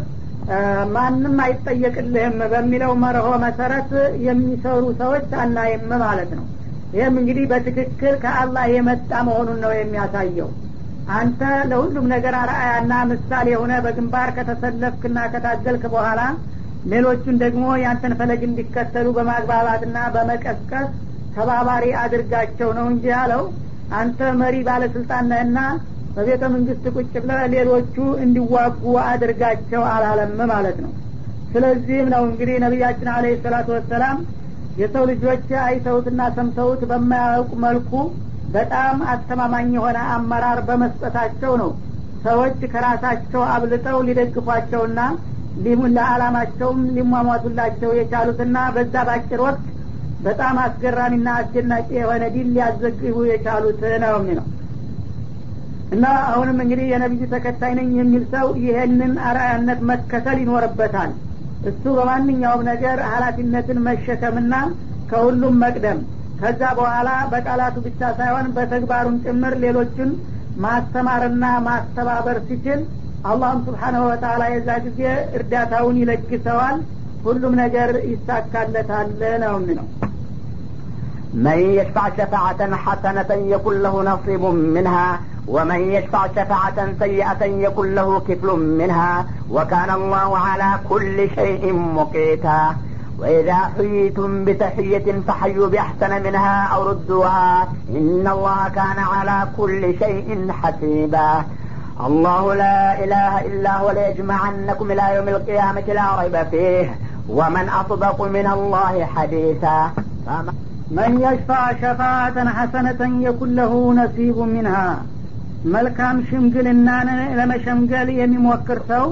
ማንም 0.95 1.37
አይጠየቅልህም 1.45 2.35
በሚለው 2.51 2.91
መርሆ 3.03 3.27
መሰረት 3.45 3.91
የሚሰሩ 4.25 4.83
ሰዎች 5.01 5.29
አናይም 5.43 5.87
ማለት 6.03 6.31
ነው። 6.39 6.45
ይህም 6.93 7.15
እንግዲህ 7.21 7.45
በትክክል 7.51 8.13
ከአላህ 8.23 8.65
የመጣ 8.73 9.11
መሆኑን 9.29 9.57
ነው 9.63 9.71
የሚያሳየው። 9.75 10.49
አንተ 11.15 11.39
ለሁሉም 11.71 12.05
ነገር 12.13 12.35
አርአያና 12.41 12.93
ምሳሌ 13.09 13.47
የሆነ 13.53 13.73
በግንባር 13.85 14.29
ከተሰለፍክና 14.37 15.17
ከታገልክ 15.33 15.83
በኋላ 15.93 16.21
ሌሎቹን 16.85 17.35
ደግሞ 17.43 17.65
ያንተን 17.83 18.13
ፈለግ 18.19 18.41
እንዲከተሉ 18.47 19.07
በማግባባትና 19.17 19.97
በመቀስቀስ 20.15 20.89
ተባባሪ 21.33 21.85
አድርጋቸው 22.01 22.69
ነው 22.77 22.85
እንጂ 22.91 23.05
ያለው 23.13 23.43
አንተ 23.91 24.19
መሪ 24.41 24.55
ባለስልጣን 24.67 25.25
ነህና 25.31 25.59
በቤተ 26.15 26.43
መንግስት 26.53 26.85
ቁጭ 26.95 27.11
ብለ 27.23 27.39
ሌሎቹ 27.53 27.95
እንዲዋጉ 28.25 28.83
አድርጋቸው 29.05 29.81
አላለም 29.93 30.37
ማለት 30.51 30.77
ነው። 30.85 30.91
ስለዚህም 31.53 32.07
ነው 32.13 32.23
እንግዲህ 32.29 32.55
ነቢያችን 32.63 33.09
አለ 33.15 33.25
ሰላቱ 33.43 33.67
ወሰላም 33.75 34.17
የሰው 34.77 35.03
ልጆች 35.11 35.45
አይተውትና 35.65 36.21
ሰምተውት 36.37 36.81
በማያውቁ 36.89 37.51
መልኩ 37.65 37.91
በጣም 38.47 38.95
አስተማማኝ 39.13 39.69
የሆነ 39.75 39.99
አመራር 40.15 40.59
በመስጠታቸው 40.67 41.53
ነው 41.61 41.69
ሰዎች 42.23 42.59
ከራሳቸው 42.73 43.41
አብልጠው 43.53 43.97
ሊደግፏቸውና 44.07 44.99
ለአላማቸውም 45.95 46.79
ሊሟሟቱላቸው 46.95 47.91
የቻሉትና 47.97 48.57
በዛ 48.75 48.95
ባጭር 49.07 49.41
ወቅት 49.45 49.63
በጣም 50.19 50.55
አስገራሚና 50.63 51.29
አስደናቂ 51.39 51.87
የሆነ 51.97 52.23
ዲል 52.33 52.49
ሊያዘግቡ 52.55 53.15
የቻሉት 53.29 53.81
ነው 54.03 54.13
የሚለው። 54.17 54.45
እና 55.91 56.05
አሁንም 56.29 56.57
እንግዲህ 56.63 56.87
የነቢዩ 56.91 57.25
ተከታይ 57.33 57.73
ነኝ 57.79 57.89
የሚል 57.99 58.23
ሰው 58.33 58.47
ይሄንን 58.63 59.13
አርአያነት 59.29 59.79
መከተል 59.91 60.37
ይኖርበታል። 60.43 61.11
እሱ 61.63 61.83
በማንኛውም 61.97 62.63
ነገር 62.69 62.97
ሀላፊነትን 63.11 63.79
መሸከምና 63.87 64.55
ከሁሉም 65.09 65.55
መቅደም 65.63 65.99
ከዛ 66.39 66.61
በኋላ 66.79 67.09
በቃላቱ 67.31 67.75
ብቻ 67.85 68.01
ሳይሆን 68.17 68.47
በተግባሩም 68.55 69.15
ጭምር 69.25 69.53
ሌሎችን 69.63 70.09
ማስተማርና 70.57 71.45
ማስተባበር 71.67 72.37
ሲችል 72.47 72.81
አላህም 73.30 73.60
ስብሓናሁ 73.68 74.02
ወተላ 74.10 74.42
የዛ 74.52 74.70
ጊዜ 74.86 75.00
እርዳታውን 75.38 75.98
ይለግሰዋል 76.02 76.78
ሁሉም 77.26 77.54
ነገር 77.64 77.90
ይሳካለታል 78.12 79.08
ነው 79.44 79.54
የሚለው 79.60 79.88
من 81.46 81.58
يشفع 81.78 82.08
شفاعة 82.18 82.76
حسنة 82.76 83.30
يكن 83.54 83.74
له 83.82 84.02
نصيب 84.02 84.44
منها 84.76 85.20
ومن 85.48 85.92
يشفع 85.92 86.26
شفاعة 86.26 86.78
سيئة 86.98 87.44
يكن 87.44 87.94
له 87.94 88.20
كفل 88.20 88.48
منها 88.80 89.26
وكان 89.50 89.90
الله 89.90 90.38
على 90.38 90.70
كل 90.88 91.30
شيء 91.34 91.72
مقيتا 91.72 92.76
وإذا 93.18 93.54
حييتم 93.54 94.44
بتحية 94.44 95.20
فحيوا 95.26 95.68
بأحسن 95.68 96.22
منها 96.22 96.64
أو 96.64 96.88
ردوها 96.88 97.68
إن 97.90 98.28
الله 98.28 98.68
كان 98.68 98.98
على 98.98 99.48
كل 99.58 99.82
شيء 99.98 100.52
حسيبا 100.52 101.44
الله 102.00 102.54
لا 102.54 103.04
إله 103.04 103.32
إلا 103.40 103.72
هو 103.76 103.90
ليجمعنكم 103.90 104.86
إلى 104.90 105.04
يوم 105.16 105.28
القيامة 105.28 105.86
لا 105.98 106.06
ريب 106.20 106.36
فيه 106.50 106.88
ومن 107.28 107.66
أصدق 107.80 108.18
من 108.36 108.46
الله 108.46 108.94
حديثا 109.04 109.78
من 110.90 111.10
يشفع 111.20 111.62
شفاعة 111.74 112.36
حسنة 112.48 113.00
يكن 113.26 113.50
له 113.54 113.72
نصيب 113.94 114.38
منها 114.56 114.88
መልካም 115.74 116.16
ሽምግልናን 116.28 117.08
ለመሸምገል 117.38 118.08
የሚሞክር 118.18 118.78
ሰው 118.90 119.04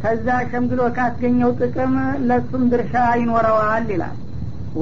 ከዛ 0.00 0.26
ሸምግሎ 0.52 0.80
ካስገኘው 0.96 1.50
ጥቅም 1.60 1.92
ለሱም 2.28 2.62
ድርሻ 2.72 2.94
ይኖረዋል 3.20 3.84
ይላል 3.94 4.14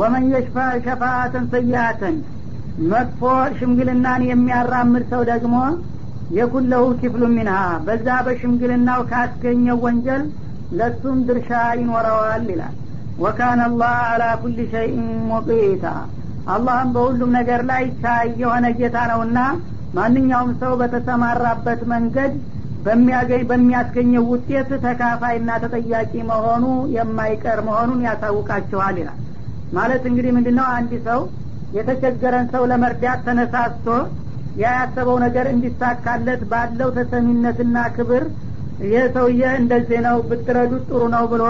ወመን 0.01 0.25
የሽፋ 0.33 0.57
ሸፋአተን 0.85 1.47
ሰያአተን 1.55 2.17
መጥፎ 2.93 3.23
ሽምግልናን 3.59 4.23
የሚያራምድ 4.31 5.05
ሰው 5.13 5.23
ደግሞ 5.33 5.57
የኩለሁ 6.30 6.84
ክፍሉ 7.00 7.24
ሚንሃ 7.34 7.58
በዛ 7.86 8.08
በሽምግልናው 8.26 9.02
ካስገኘው 9.10 9.78
ወንጀል 9.86 10.24
ለሱም 10.72 11.18
ድርሻ 11.28 11.50
ይኖረዋል 11.80 12.46
ይላል። 12.54 12.76
ወካነ 13.18 13.60
አላህ 13.68 13.98
አላ 14.08 14.24
ኩል 14.42 14.58
ሸይን 14.72 15.02
ሙቂታ። 15.30 15.86
አላህም 16.48 16.90
በሁሉም 16.96 17.32
ነገር 17.38 17.62
ላይ 17.70 17.84
ቻይ 18.02 18.28
የሆነ 18.42 18.66
ጌታ 18.80 18.98
ነውና 19.12 19.40
ማንኛውም 19.94 20.52
ሰው 20.62 20.74
በተሰማራበት 20.82 21.82
መንገድ 21.94 22.34
በሚያገኝ 22.78 23.44
በሚያስገኘው 23.50 24.24
ውጤት 24.32 24.70
ተካፋይና 24.84 25.50
ተጠያቂ 25.64 26.14
መሆኑ 26.32 26.64
የማይቀር 26.96 27.60
መሆኑን 27.68 28.02
ያሳውቃችኋል 28.08 28.96
ይላል። 29.02 29.20
ማለት 29.72 30.04
እንግዲህ 30.10 30.32
ምንድነው? 30.38 30.68
አንድ 30.78 30.92
ሰው 31.08 31.22
የተቸገረን 31.74 32.48
ሰው 32.54 32.64
ለመርዳት 32.72 33.22
ተነሳስቶ 33.28 33.88
ያያሰበው 34.56 35.18
ነገር 35.26 35.46
እንዲሳካለት 35.54 36.42
ባለው 36.52 36.90
ተሰሚነትና 36.98 37.78
ክብር 37.96 38.24
ይህ 38.86 39.04
ሰውዬ 39.16 39.42
እንደዚህ 39.62 40.00
ነው 40.06 40.18
ብትረዱት 40.30 40.84
ጥሩ 40.90 41.02
ነው 41.16 41.26
ብሎ 41.34 41.44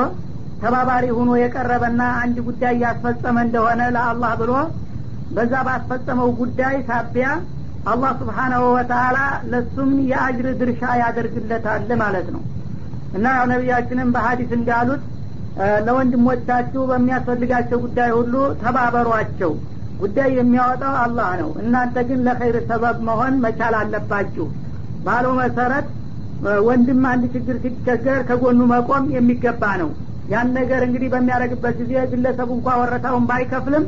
ተባባሪ 0.62 1.06
ሁኖ 1.18 1.30
የቀረበና 1.40 2.02
አንድ 2.22 2.38
ጉዳይ 2.48 2.76
ያስፈጸመ 2.84 3.38
እንደሆነ 3.46 3.82
ለአላህ 3.96 4.34
ብሎ 4.42 4.52
በዛ 5.36 5.54
ባስፈጸመው 5.68 6.30
ጉዳይ 6.40 6.76
ሳቢያ 6.90 7.28
አላህ 7.86 8.12
ስብሓናሁ 8.22 8.64
ወተላ 8.76 9.18
ለሱም 9.52 9.92
የአጅር 10.12 10.48
ድርሻ 10.62 10.82
ያደርግለታል 11.02 11.90
ማለት 12.04 12.28
ነው። 12.36 12.42
እና 13.18 13.26
ያው 13.38 13.46
ነቢያችንም 13.52 14.10
በሀዲስ 14.16 14.52
እንዳሉት 14.58 15.04
ለወንድሞቻችሁ 15.86 16.82
በሚያስፈልጋቸው 16.90 17.80
ጉዳይ 17.86 18.10
ሁሉ 18.18 18.34
ተባበሯቸው 18.64 19.52
ጉዳይ 20.00 20.30
የሚያወጣው 20.38 20.96
አላህ 21.04 21.30
ነው። 21.42 21.50
እናንተ 21.62 21.98
ግን 22.08 22.20
ለኸይር 22.28 22.58
ሰበብ 22.70 22.98
መሆን 23.08 23.36
መቻል 23.46 23.76
አለባችሁ። 23.82 24.46
ባለው 25.06 25.34
መሰረት 25.40 25.88
ወንድም 26.68 27.04
አንድ 27.12 27.24
ችግር 27.36 27.56
ሲቸገር 27.64 28.20
ከጎኑ 28.30 28.62
መቆም 28.72 29.06
የሚገባ 29.16 29.64
ነው። 29.82 29.90
ያን 30.32 30.50
ነገር 30.58 30.82
እንግዲህ 30.88 31.10
በሚያደርግበት 31.14 31.76
ጊዜ 31.82 31.94
ግለሰቡ 32.12 32.50
እንኳ 32.58 32.70
ወረታውን 32.82 33.26
ባይከፍልም 33.30 33.86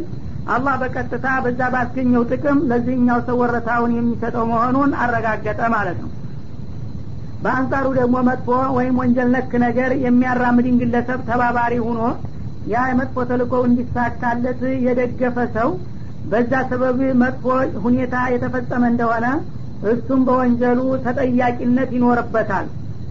አላህ 0.48 0.76
በቀጥታ 0.82 1.28
በዛ 1.46 1.62
ባስገኘው 1.74 2.24
ጥቅም 2.32 2.60
ለዚህኛው 2.70 3.20
ሰው 3.28 3.38
ወረታውን 3.42 3.96
የሚሰጠው 3.96 4.46
መሆኑን 4.52 4.92
አረጋገጠ 5.04 5.62
ማለት 5.76 5.98
ነው። 6.04 6.12
በአንጻሩ 7.44 7.88
ደግሞ 7.98 8.16
መጥፎ 8.28 8.48
ወይም 8.78 8.96
ወንጀል 9.02 9.30
ነክ 9.36 9.52
ነገር 9.66 9.92
የሚያራምድን 10.06 10.78
ግለሰብ 10.82 11.20
ተባባሪ 11.28 11.74
ሁኖ 11.88 12.00
ያ 12.72 12.86
የመጥፎ 12.90 13.26
ተልኮ 13.30 13.54
እንዲሳካለት 13.68 14.62
የደገፈ 14.86 15.38
ሰው 15.58 15.70
በዛ 16.32 16.52
ሰበብ 16.70 17.00
መጥፎ 17.22 17.44
ሁኔታ 17.84 18.16
የተፈጸመ 18.34 18.84
እንደሆነ 18.92 19.26
እሱም 19.84 20.22
በወንጀሉ 20.28 20.80
ተጠያቂነት 21.06 21.90
ይኖርበታል። 21.98 22.68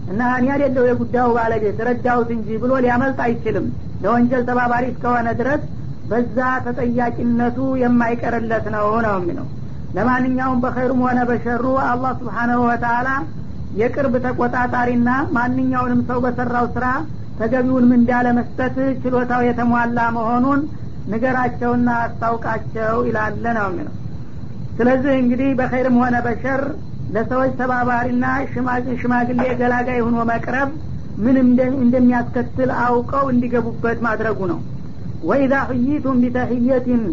እና 0.07 0.21
እኔ 0.39 0.47
አይደለሁ 0.55 0.83
የጉዳዩ 0.87 1.27
ባለቤት 1.37 1.79
ረዳሁት 1.87 2.29
እንጂ 2.35 2.49
ብሎ 2.61 2.73
ሊያመልጥ 2.83 3.19
አይችልም። 3.25 3.65
ለወንጀል 4.03 4.43
ተባባሪ 4.49 4.85
እስከሆነ 4.91 5.27
ድረስ 5.39 5.61
በዛ 6.07 6.37
ተጠያቂነቱ 6.65 7.57
የማይቀርለት 7.81 8.65
ነው 8.75 8.87
ነው 9.05 9.15
የሚለው። 9.19 9.47
ለማንኛውም 9.93 10.61
በኸይሩም 10.63 11.01
ሆነ 11.05 11.19
በሸሩ 11.29 11.65
አላህ 11.87 12.11
ስብሓናሁ 12.19 12.59
ወተላ 12.69 13.09
የቅርብ 13.73 14.13
ተቆጣጣሪና 14.25 15.09
ማንኛውንም 15.37 16.01
ሰው 16.09 16.19
በሰራው 16.25 16.65
ስራ 16.75 16.85
ተገቢውን 17.39 17.85
ምንዳ 17.91 18.11
ለመስጠት 18.25 18.75
ችሎታው 19.01 19.41
የተሟላ 19.47 19.99
መሆኑን 20.15 20.61
ንገራቸውና 21.11 21.89
አስታውቃቸው 22.03 22.97
ይላለ 23.07 23.45
ነው 23.57 23.67
የሚለው። 23.69 23.93
ስለዚህ 24.77 25.13
እንግዲህ 25.21 25.49
በኸይርም 25.59 25.95
ሆነ 26.01 26.15
በሸር 26.25 26.61
ለሰዎች 27.09 27.51
ተባባሪና 27.59 28.25
ሽማግሌ 29.01 29.41
ገላጋይ 29.61 29.99
ሆኖ 30.05 30.17
መቅረብ 30.31 30.69
ምን 31.17 31.35
እንደሚያስከትል 31.83 32.71
አውቀው 32.83 33.25
እንዲገቡበት 33.33 33.99
ማድረጉ 34.07 34.39
ነው። 34.51 34.59
ወኢዛ 35.23 35.53
ሕይቱም 35.69 36.17
ቢተሕየትን 36.23 37.03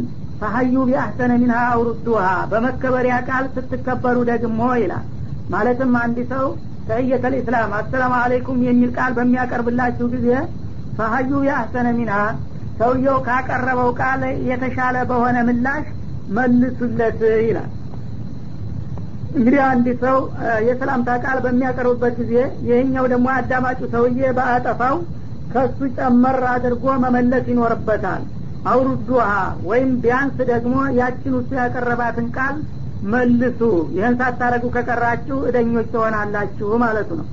ፈሀዩ 0.40 0.74
ቢአሕሰነ 0.88 1.32
ሚንሃ 1.42 1.58
አውሩዱሃ 1.72 2.22
በመከበሪያ 2.50 3.14
ቃል 3.28 3.44
ስትከበሩ 3.54 4.16
ደግሞ 4.30 4.60
ይላል። 4.82 5.04
ማለትም 5.50 5.92
አንድ 6.02 6.18
ሰው 6.32 6.46
ተህየተ 6.88 7.24
ልእስላም 7.32 7.70
አሰላሙ 7.78 8.12
አለይኩም 8.22 8.58
የሚል 8.66 8.90
ቃል 8.96 9.12
በሚያቀርብላችሁ 9.18 10.06
ጊዜ 10.14 10.28
ፈሀዩ 10.98 11.30
ቢአሕሰነ 11.44 11.88
ሚንሃ 11.98 12.18
ሰውየው 12.78 13.18
ካቀረበው 13.26 13.90
ቃል 14.00 14.22
የተሻለ 14.48 14.96
በሆነ 15.10 15.36
ምላሽ 15.48 15.84
መልሱለት 16.36 17.20
ይላል። 17.46 17.70
እንግዲህ 19.36 19.60
አንድ 19.68 19.86
ሰው 20.02 20.16
የሰላምታ 20.66 21.10
ቃል 21.24 21.38
በሚያቀርብበት 21.44 22.14
ጊዜ 22.20 22.34
ይህኛው 22.68 23.04
ደግሞ 23.12 23.26
አዳማጩ 23.36 23.80
ሰውዬ 23.94 24.30
በአጠፋው 24.36 24.96
ከሱ 25.52 25.78
ጨመር 25.96 26.38
አድርጎ 26.52 26.84
መመለስ 27.04 27.44
ይኖርበታል። 27.52 28.22
አውሩዱሃ 28.70 29.30
ወይም 29.68 29.90
ቢያንስ 30.02 30.36
ደግሞ 30.50 30.74
ያችን 31.00 31.34
እሱ 31.40 31.50
ያቀረባትን 31.60 32.28
ቃል 32.36 32.56
መልሱ። 33.12 33.60
ይህን 33.96 34.14
ሳታረጉ 34.20 34.64
ከቀራችሁ 34.76 35.38
እደኞች 35.48 35.88
ትሆናላችሁ 35.94 36.68
ማለቱ 36.84 37.10
ነው። 37.20 37.26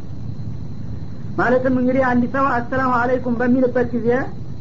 ማለትም 1.38 1.76
እንግዲህ 1.82 2.04
አንድ 2.10 2.24
ሰው 2.34 2.46
አሰላሙ 2.56 2.92
አለይኩም 2.98 3.36
በሚልበት 3.40 3.88
ጊዜ 3.96 4.10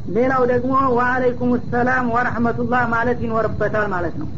ሌላው 0.09 0.43
ደግሞ 0.51 0.73
ወአለይኩም 0.97 1.51
ሰላም 1.73 2.07
ወረህመቱላህ 2.15 2.83
ማለት 2.95 3.19
ይኖርበታል 3.25 3.87
ማለት 3.95 4.15
ነው። 4.21 4.29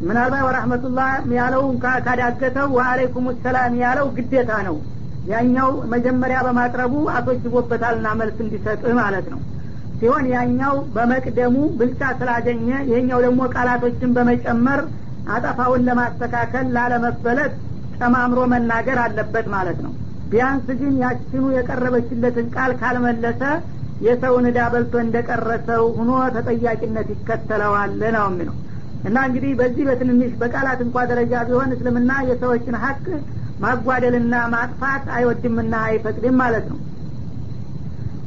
ምናልባት 0.00 0.44
ወረህመቱላህ 0.46 1.08
ያለው 1.38 1.64
ካዳገተው 2.06 2.68
ወአለይኩም 2.76 3.26
ሰላም 3.44 3.74
ያለው 3.82 4.06
ግዴታ 4.16 4.52
ነው። 4.68 4.76
ያኛው 5.24 5.70
መጀመሪያ 5.92 6.38
በማቅረቡ 6.46 6.94
አስወጅቦበታልና 7.16 8.06
መልስ 8.20 8.38
እንዲሰጥ 8.44 8.80
ማለት 9.00 9.26
ነው። 9.32 9.40
ሲሆን 9.98 10.24
ያኛው 10.32 10.76
በመቅደሙ 10.94 11.56
ብልጫ 11.78 12.00
ስላገኘ 12.20 12.68
ይሄኛው 12.88 13.20
ደግሞ 13.26 13.42
ቃላቶችን 13.54 14.14
በመጨመር 14.16 14.80
አጠፋውን 15.28 15.84
ለማስተካከል 15.88 16.66
ላለመበለት 16.76 17.52
ጨማምሮ 17.98 18.40
መናገር 18.52 18.98
አለበት 19.04 19.46
ማለት 19.54 19.78
ነው። 19.84 19.92
ቢያንስ 20.30 20.66
ግን 20.80 20.94
ያችኑ 21.04 21.44
የቀረበችለትን 21.56 22.46
ቃል 22.54 22.72
ካልመለሰ 22.80 23.42
የሰውን 24.02 24.44
እዳ 24.50 24.60
በልቶ 24.72 24.94
እንደቀረሰው 25.02 25.82
ሁኖ 25.98 26.12
ተጠያቂነት 26.36 27.08
ይከተለዋል 27.14 27.92
ነው 28.16 28.26
የሚለው። 28.28 28.56
እና 29.04 29.18
እንግዲህ 29.28 29.52
በዚህ 29.60 29.84
በትንንሽ 29.88 30.32
በቃላት 30.40 30.80
እንኳ 30.84 30.96
ደረጃ 31.10 31.34
ቢሆን 31.48 31.70
እስልምና 31.76 32.12
የሰዎችን 32.28 32.76
ሀቅ 32.84 33.04
ማጓደልና 33.60 34.34
ማጥፋት 34.52 35.04
አይወድምና 35.16 35.74
አይፈቅድም 35.88 36.36
ማለት 36.42 36.66
ነው። 36.72 36.78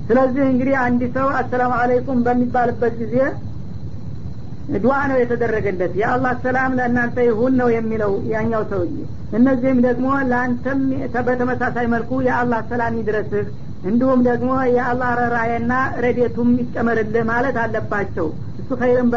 ስለዚህ 0.07 0.43
እንግዲህ 0.49 0.75
አንድ 0.83 1.01
ሰው 1.15 1.27
አሰላሙ 1.39 1.71
አለይኩም 1.81 2.19
በሚባልበት 2.25 2.93
ጊዜ 3.01 3.15
ዱዓ 4.75 4.97
ነው 5.09 5.17
የተደረገለት። 5.21 5.93
የአላህ 5.99 6.33
ሰላም 6.45 6.71
ለእናንተ 6.77 7.17
ይሁን 7.27 7.53
ነው 7.59 7.67
የሚለው 7.73 8.13
ያኛው 8.31 8.63
ሰውዬ። 8.71 8.95
እነዚህም 9.37 9.79
ደግሞ 9.85 10.07
ለአንተም 10.31 10.79
በተመሳሳይ 11.27 11.87
መልኩ 11.93 12.21
የአላህ 12.27 12.61
ሰላም 12.71 12.97
ይድረስህ 12.99 13.47
እንዲሁም 13.85 14.19
ደግሞ 14.27 14.51
የአላህ 14.69 15.09
ረራዬና 15.19 15.73
ረዴቱም 16.03 16.49
ይጨመርልህ 16.61 17.23
ማለት 17.31 17.57
አለባቸው። 17.63 18.27
እሱ 18.59 18.69
ኸይርን 18.81 19.09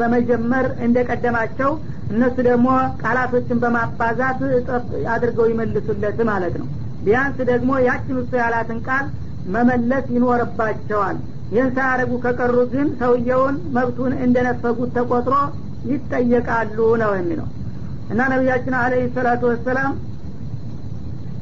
በመጀመር 0.00 0.66
እንደቀደማቸው 0.86 1.70
እነሱ 2.10 2.36
ደግሞ 2.48 2.68
ቃላቶችን 3.02 3.60
በማባዛት 3.62 4.40
እጥፍ 4.58 4.84
አድርገው 5.14 5.46
ይመልሱለት 5.52 6.18
ማለት 6.30 6.54
ነው። 6.60 6.68
ቢያንስ 7.02 7.38
ደግሞ 7.50 7.70
ያችን 7.88 8.18
እሱ 8.22 8.32
ያላትን 8.42 8.78
ቃል 8.88 9.06
መመለስ 9.46 10.06
ይኖርባቸዋል። 10.14 11.16
ይህን 11.52 11.70
ሳያደረጉ 11.74 12.12
ከቀሩ 12.24 12.56
ግን 12.72 12.88
ሰውየውን 13.00 13.56
መብቱን 13.76 14.12
እንደነፈጉት 14.24 14.90
ተቆጥሮ 14.96 15.34
ይጠየቃሉ 15.90 16.78
ነው 17.02 17.12
የሚለው። 17.18 17.48
እና 18.10 18.20
ነቢያችን 18.32 18.74
አለ 18.80 18.94
ሰላቱ 19.16 19.42
ወሰላም 19.52 19.92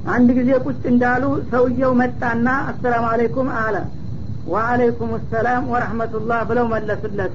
አንድ 0.04 0.28
ጊዜ 0.38 0.50
ቁጭ 0.64 0.82
እንዳሉ 0.90 1.22
ሰውየው 1.50 1.92
መጣና 2.00 2.48
አሰላሙ 2.70 3.04
አለይኩም 3.12 3.48
አለ። 3.60 3.76
ወአለይኩም 4.46 5.12
ሰላም 5.30 5.64
ወረህመቱላህ 5.72 6.40
ብለው 6.48 6.66
መለሱለት። 6.72 7.34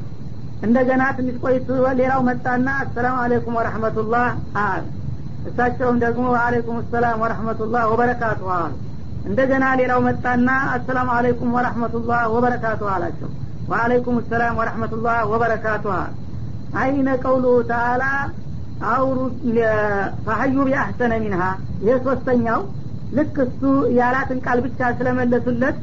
እንደገና 0.62 1.04
ትንሽ 1.18 1.36
ቆይቱ 1.44 1.68
ሌላው 2.00 2.22
መጣና 2.30 2.68
አሰላሙ 2.84 3.16
አለይኩም 3.24 3.58
ወረህመቱላህ 3.60 4.28
አለ። 4.64 4.84
እሳቸውም 5.50 5.98
ደግሞ 6.04 6.26
ወአለይኩም 6.36 6.80
ሰላም 6.94 7.22
ወረህመቱላህ 7.24 7.84
ወበረካቱ 7.92 8.42
አሉ። 8.58 8.74
እንደገና 9.26 9.66
ሌላው 9.80 10.00
መጣና 10.08 10.50
አሰላሙ 10.76 11.10
አለይኩም 11.18 11.54
ወረህመቱላህ 11.58 12.22
ወበረካቱ 12.36 12.82
አላቸው። 12.96 13.30
ወአለይኩም 13.72 14.18
ሰላም 14.30 14.58
ወረህመቱላህ 14.62 15.18
ወበረካቱ 15.32 15.86
አይነ 16.80 17.10
ቀውሉ 17.24 17.46
ተአላ 17.70 18.04
አውሩ 18.88 19.18
ፈሀዩ 20.26 20.56
ቢአሕሰነ 20.68 21.14
ሚንሃ። 21.24 21.42
ይህ 21.86 21.98
ሶስተኛው 22.06 22.60
ልክ 23.18 23.38
እሱ 23.46 23.62
ያላትን 23.98 24.40
ቃል 24.46 24.60
ብቻ 24.66 24.80
ስለመለሱለት 24.98 25.78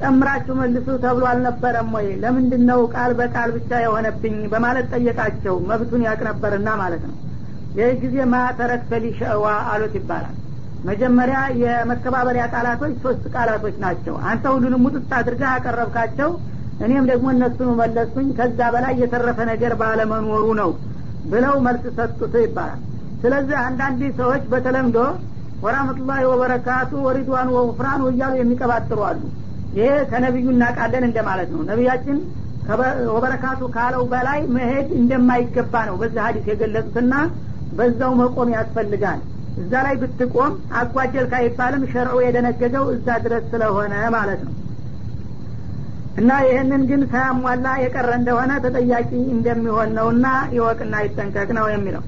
ጨምራችሁ 0.00 0.54
መልሱ 0.60 0.86
ተብሎ 1.02 1.24
አልነበረም 1.30 1.90
ወይ? 1.96 2.06
ለምንድን 2.22 2.62
ነው 2.70 2.80
ቃል 2.94 3.12
በቃል 3.20 3.50
ብቻ 3.56 3.70
የሆነብኝ? 3.82 4.36
በማለት 4.52 4.86
ጠየቃቸው። 4.94 5.56
መብቱን 5.68 6.04
ያቅ 6.06 6.20
ነበርና 6.28 6.68
ማለት 6.80 7.02
ነው። 7.08 7.16
ይህ 7.78 7.92
ጊዜ 8.02 8.16
ማተረክ 8.32 8.82
ፈሊሸዋ 8.90 9.44
አሉት 9.72 9.94
ይባላል። 9.98 10.34
መጀመሪያ 10.84 11.38
የመከባበሪያ 11.62 12.44
ቃላቶች 12.54 12.94
ሶስት 13.04 13.24
ቃላቶች 13.34 13.76
ናቸው። 13.84 14.14
አንተ 14.30 14.44
ሁሉንም 14.54 14.82
ሙጥጥ 14.84 15.10
አድርገህ 15.18 15.50
አቀረብካቸው 15.52 16.30
እኔም 16.84 17.04
ደግሞ 17.10 17.26
እነሱኑ 17.34 17.70
መለሱኝ 17.80 18.28
ከዛ 18.38 18.60
በላይ 18.74 18.94
የተረፈ 19.02 19.38
ነገር 19.50 19.72
ባለመኖሩ 19.80 20.46
ነው 20.60 20.70
ብለው 21.30 21.54
መልስ 21.66 21.84
ሰጡት 21.98 22.34
ይባላል። 22.44 22.80
ስለዚህ 23.22 23.56
አንዳንድ 23.66 24.00
ሰዎች 24.20 24.44
በተለምዶ 24.52 24.96
ወራመቱላሂ 25.64 26.22
ወበረካቱ 26.30 26.92
ወሪድዋን 27.06 27.50
ወፍራን 27.56 28.02
እያሉ 28.08 28.34
የሚቀባጥሩ 28.38 29.00
አሉ። 29.08 29.20
ይሄ 29.76 29.90
ከነቢዩ 30.10 30.46
እናቃለን 30.54 31.04
እንደማለት 31.08 31.50
ነው። 31.54 31.60
ነቢያችን 31.68 32.16
ወበረካቱ 33.12 33.60
ካለው 33.76 34.02
በላይ 34.10 34.40
መሄድ 34.56 34.88
እንደማይገባ 34.98 35.74
ነው 35.88 35.94
በዚህ 36.02 36.20
ሀዲስ 36.26 36.46
የገለጹትና 36.50 37.14
በዛው 37.78 38.12
መቆም 38.20 38.50
ያስፈልጋል። 38.56 39.20
እዛ 39.62 39.72
ላይ 39.86 39.94
ብትቆም 40.02 40.52
አጓጀልክ 40.80 41.32
አይባልም። 41.38 41.82
ሸርዑ 41.92 42.18
የደነገገው 42.24 42.84
እዛ 42.94 43.16
ድረስ 43.24 43.44
ስለሆነ 43.52 43.94
ማለት 44.16 44.42
ነው 44.46 44.52
እና 46.16 46.30
ይህንን 46.46 46.82
ግን 46.88 47.02
ሳያሟላ 47.10 47.66
የቀረ 47.82 48.10
እንደሆነ 48.18 48.52
ተጠያቂ 48.64 49.10
እንደሚሆን 49.34 49.90
ነውና 49.98 50.26
ይወቅና 50.56 50.94
ይጠንቀቅ 51.04 51.48
ነው 51.58 51.66
የሚለው። 51.72 52.02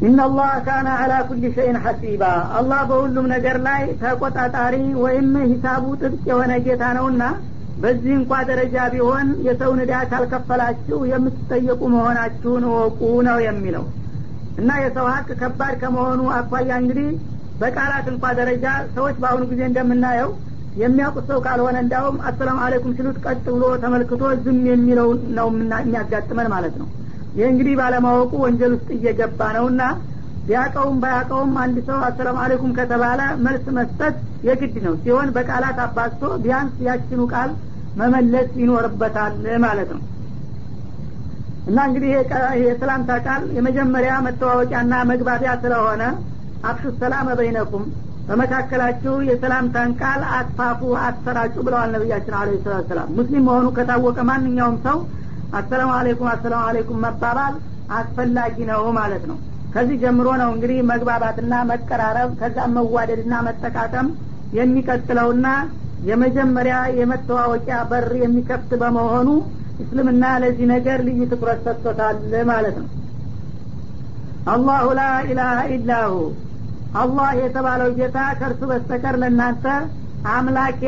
ኢናላህ 0.00 0.50
ካነ 0.66 0.88
አላ 1.02 1.12
ኩል 1.28 1.44
ሸይን 1.56 1.76
ሐሲባ። 1.84 2.24
አላህ 2.58 2.80
በሁሉም 2.90 3.26
ነገር 3.34 3.56
ላይ 3.66 3.82
ተቆጣጣሪ 4.02 4.74
ወይም 5.04 5.30
ሂሳቡ 5.50 5.84
ጥብቅ 6.00 6.22
የሆነ 6.30 6.52
ጌታ 6.66 6.84
ነውና 6.98 7.22
በዚህ 7.82 8.12
እንኳ 8.18 8.32
ደረጃ 8.48 8.76
ቢሆን 8.92 9.26
የሰውን 9.46 9.80
ዕዳ 9.84 9.94
ካልከፈላችሁ 10.10 10.98
የምትጠየቁ 11.10 11.80
መሆናችሁን 11.94 12.64
እወቁ 12.68 13.00
ነው 13.28 13.38
የሚለው። 13.46 13.84
እና 14.60 14.70
የሰው 14.84 15.06
ሀቅ 15.12 15.28
ከባድ 15.40 15.74
ከመሆኑ 15.82 16.22
አኳያ 16.38 16.70
እንግዲህ 16.82 17.08
በቃላት 17.60 18.06
እንኳ 18.12 18.24
ደረጃ 18.40 18.64
ሰዎች 18.96 19.16
በአሁኑ 19.22 19.44
ጊዜ 19.52 19.62
እንደምናየው 19.68 20.30
የሚያውቁት 20.78 21.24
ሰው 21.30 21.38
ካልሆነ 21.44 21.76
እንዲያውም 21.84 22.16
አሰላሙ 22.28 22.58
አለይኩም 22.64 22.92
ሲሉት 22.98 23.16
ቀጥ 23.24 23.44
ብሎ 23.54 23.64
ተመልክቶ 23.82 24.22
ዝም 24.44 24.58
የሚለው 24.68 25.08
ነው 25.38 25.48
የሚያጋጥመን 25.80 26.48
ማለት 26.54 26.74
ነው። 26.80 26.88
ይህ 27.34 27.46
እንግዲህ 27.52 27.74
ባለማወቁ 27.80 28.32
ወንጀል 28.44 28.72
ውስጥ 28.76 28.88
እየገባ 28.96 29.40
ነውና 29.56 29.82
ቢያቀውም 30.46 30.98
ባያቀውም 31.02 31.50
አንድ 31.62 31.78
ሰው 31.88 31.98
አሰላሙ 32.06 32.36
አለይኩም 32.44 32.70
ከተባለ 32.78 33.20
መልስ 33.46 33.66
መስጠት 33.78 34.14
የግድ 34.48 34.76
ነው። 34.86 34.94
ሲሆን 35.02 35.28
በቃላት 35.36 35.78
አባዝቶ 35.84 36.22
ቢያንስ 36.44 36.76
ያችኑ 36.88 37.20
ቃል 37.32 37.50
መመለስ 38.00 38.50
ይኖርበታል 38.62 39.34
ማለት 39.64 39.90
ነው። 39.96 40.02
እና 41.68 41.78
እንግዲህ 41.88 42.10
የሰላምታ 42.64 43.12
ቃል 43.26 43.42
የመጀመሪያ 43.56 44.12
መተዋወቂያና 44.26 44.94
መግባቢያ 45.10 45.52
ስለሆነ 45.64 46.02
አፍሹ 46.64 46.92
ሰላም 47.00 47.26
በይነኩም 47.38 47.84
በመካከላችሁ 48.28 49.14
የሰላምታን 49.28 49.90
ቃል 50.00 50.22
አትፋፉ 50.36 50.80
አትሰራጩ 51.02 51.54
ብለዋል 51.66 51.90
ነቢያችን 51.94 52.34
አለ 52.38 52.50
ሰላት 52.64 52.88
ሰላም 52.90 53.12
ሙስሊም 53.18 53.46
መሆኑ 53.48 53.66
ከታወቀ 53.76 54.18
ማንኛውም 54.30 54.76
ሰው 54.86 54.98
አሰላሙ 55.52 55.90
አሌይኩም 55.98 56.28
አሰላሙ 56.32 56.62
አሌይኩም 56.70 56.98
መባባል 57.04 57.54
አስፈላጊ 57.98 58.56
ነው 58.70 58.82
ማለት 58.98 59.22
ነው። 59.30 59.38
ከዚህ 59.74 59.96
ጀምሮ 60.02 60.28
ነው 60.40 60.50
እንግዲህ 60.54 60.78
መግባባትና 60.90 61.54
መቀራረብ 61.70 62.30
ከዛም 62.40 62.74
መዋደድና 62.78 63.34
መጠቃቀም 63.46 64.06
የሚቀጥለውና 64.58 65.46
የመጀመሪያ 66.08 66.76
የመተዋወቂያ 66.98 67.78
በር 67.90 68.08
የሚከፍት 68.22 68.70
በመሆኑ 68.82 69.28
እስልምና 69.82 70.24
ለዚህ 70.42 70.66
ነገር 70.74 70.98
ልዩ 71.08 71.20
ትኩረት 71.32 71.60
ሰጥቶታል 71.66 72.18
ማለት 72.50 72.76
ነው። 72.82 72.88
አላሁ 74.52 74.86
ላ 74.98 75.02
ኢላሀ 75.30 75.58
ኢላሁ 75.74 76.12
አላህ 76.94 77.30
የተባለው 77.38 77.90
ጌታ 77.98 78.18
ከእርሱ 78.38 78.60
በስተቀር 78.70 79.16
ለእናንተ 79.22 79.64
አምላክ 80.30 80.78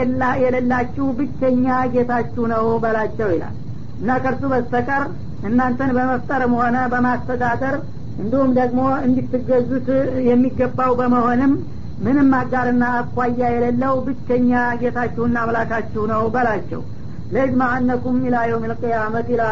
የሌላችሁ 0.42 1.06
ብቸኛ 1.18 1.64
ጌታችሁ 1.94 2.44
ነው 2.52 2.66
በላቸው 2.84 3.28
ይላል። 3.34 3.56
እና 3.98 4.10
ከእርሱ 4.22 4.44
በስተቀር 4.52 5.02
እናንተን 5.42 5.90
በመፍጠርም 5.96 6.54
ሆነ 6.60 6.76
በማስተዳደር 6.92 7.76
እንዲሁም 8.18 8.50
ደግሞ 8.58 8.80
እንድትገዙት 9.06 9.88
የሚገባው 10.28 10.92
በመሆንም 11.00 11.52
ምንም 12.00 12.30
አጋርና 12.38 12.84
አኳያ 12.98 13.40
የሌለው 13.54 13.94
ብቸኛ 14.06 14.50
ጌታችሁና 14.82 15.36
አምላካችሁ 15.42 16.02
ነው 16.12 16.22
በላቸው። 16.34 16.82
ለጅማአነኩም 17.30 18.16
ኢላ 18.26 18.36
የውም 18.48 18.64
ልቅያመት 18.70 19.26
ኢላ 19.34 19.42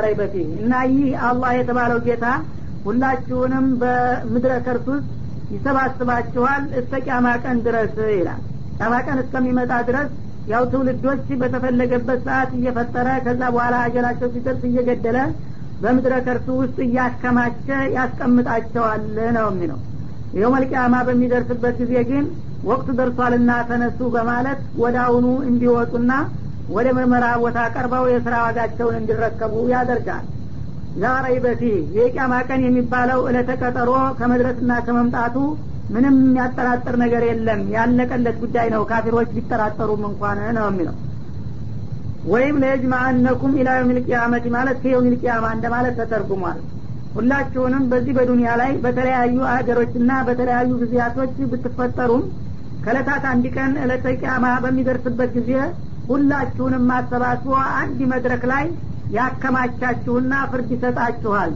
እና 0.61 0.73
ይህ 0.93 1.11
አላህ 1.29 1.51
የተባለው 1.59 2.01
ጌታ 2.07 2.27
ሁላችሁንም 2.85 3.67
በምድረ 3.81 4.53
ከርስ 4.67 4.87
ውስጥ 4.93 5.09
ይሰባስባችኋል 5.53 6.63
እስተ 6.81 6.93
ቂያማ 7.05 7.27
ቀን 7.45 7.59
ድረስ 7.67 7.95
ይላል። 8.13 8.41
ቂያማ 8.79 8.95
ቀን 9.07 9.19
እስከሚመጣ 9.23 9.73
ድረስ 9.89 10.11
ያው 10.47 10.63
ትውልዶች 10.73 11.27
በተፈለገበት 11.41 12.21
ሰዓት 12.27 12.51
እየፈጠረ 12.59 13.09
ከዛ 13.25 13.41
በኋላ 13.55 13.77
አጀላቸው 13.87 14.29
ሲደርስ 14.35 14.63
እየገደለ 14.69 15.19
በምድረ 15.81 16.15
ከርሱ 16.27 16.49
ውስጥ 16.61 16.79
እያከማቸ 16.87 17.67
ያስቀምጣቸዋል 17.97 19.03
ነው 19.37 19.47
የሚለው። 19.51 19.79
ይኸው 20.33 20.51
መልቅያማ 20.55 20.95
በሚደርስበት 21.09 21.77
ጊዜ 21.83 21.95
ግን 22.11 22.25
ወቅቱ 22.69 22.89
ደርሷልና 22.99 23.51
ተነሱ 23.69 24.01
በማለት 24.15 24.61
ወደ 24.83 24.97
አሁኑ 25.05 25.27
እንዲወጡና 25.51 26.13
ወደ 26.69 26.89
ምርመራ 26.97 27.27
ቦታ 27.43 27.59
ቀርበው 27.75 28.05
የስራ 28.11 28.35
ዋጋቸውን 28.47 28.97
እንዲረከቡ 28.99 29.55
ያደርጋል 29.73 30.25
ዛሬ 30.99 31.27
በፊ 31.43 31.63
የቅያማ 31.97 32.35
ቀን 32.49 32.61
የሚባለው 32.65 33.21
እለተ 33.31 33.51
ቀጠሮ 33.63 33.91
ከመድረስና 34.19 34.73
ከመምጣቱ 34.87 35.37
ምንም 35.91 36.17
የሚያጠራጥር 36.21 36.95
ነገር 37.03 37.23
የለም። 37.29 37.61
ያለቀለት 37.75 38.37
ጉዳይ 38.43 38.67
ነው። 38.75 38.83
ካፊሮች 38.91 39.29
ቢጠራጠሩም 39.37 40.03
እንኳን 40.09 40.41
ነው 40.57 40.67
የሚለው። 40.71 40.97
ወይም 42.29 42.57
ለየጅማአነኩም 42.63 43.53
ኢላ 43.61 43.69
የውም 43.77 43.93
ልቅያመቲ 43.99 44.47
ማለት 44.57 44.79
ከየውም 44.83 45.07
ልቅያማ 45.13 45.47
እንደማለት 45.57 45.95
ተተርጉሟል። 46.01 46.59
ሁላችሁንም 47.15 47.85
በዚህ 47.91 48.13
በዱንያ 48.19 48.51
ላይ 48.61 48.73
በተለያዩ 48.83 49.37
አገሮችና 49.53 50.11
በተለያዩ 50.29 50.71
ጊዜያቶች 50.83 51.37
ብትፈጠሩም 51.53 52.25
ከእለታት 52.85 53.25
አንድ 53.31 53.47
ቀን 53.57 53.73
እለተ 53.85 54.05
በሚደርስበት 54.65 55.31
ጊዜ 55.39 55.53
ሁላችሁንም 56.11 56.87
አሰባስቦ 56.99 57.49
አንድ 57.81 57.99
መድረክ 58.13 58.45
ላይ 58.53 58.67
ያከማቻችሁና 59.09 60.33
ፍርድ 60.51 60.71
ይሰጣችኋል። 60.75 61.53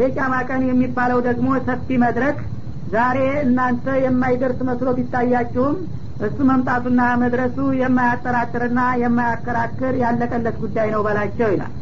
ቅያማ 0.00 0.34
ቀን 0.48 0.62
የሚባለው 0.66 1.18
ደግሞ 1.28 1.48
ሰፊ 1.68 1.96
መድረክ 2.04 2.38
ዛሬ 2.86 3.18
እናንተ 3.44 3.86
የማይደርስ 4.04 4.60
መስሎ 4.68 4.88
ቢታያችሁም 4.98 5.76
እሱ 6.20 6.38
መምጣቱና 6.48 7.02
መድረሱ 7.22 7.58
የማያጠራጥርና 7.80 8.80
የማያከራክር 9.02 9.94
ያለቀለት 10.02 10.56
ጉዳይ 10.64 10.88
ነው 10.94 11.02
በላቸው 11.06 11.50
ይላል። 11.54 11.74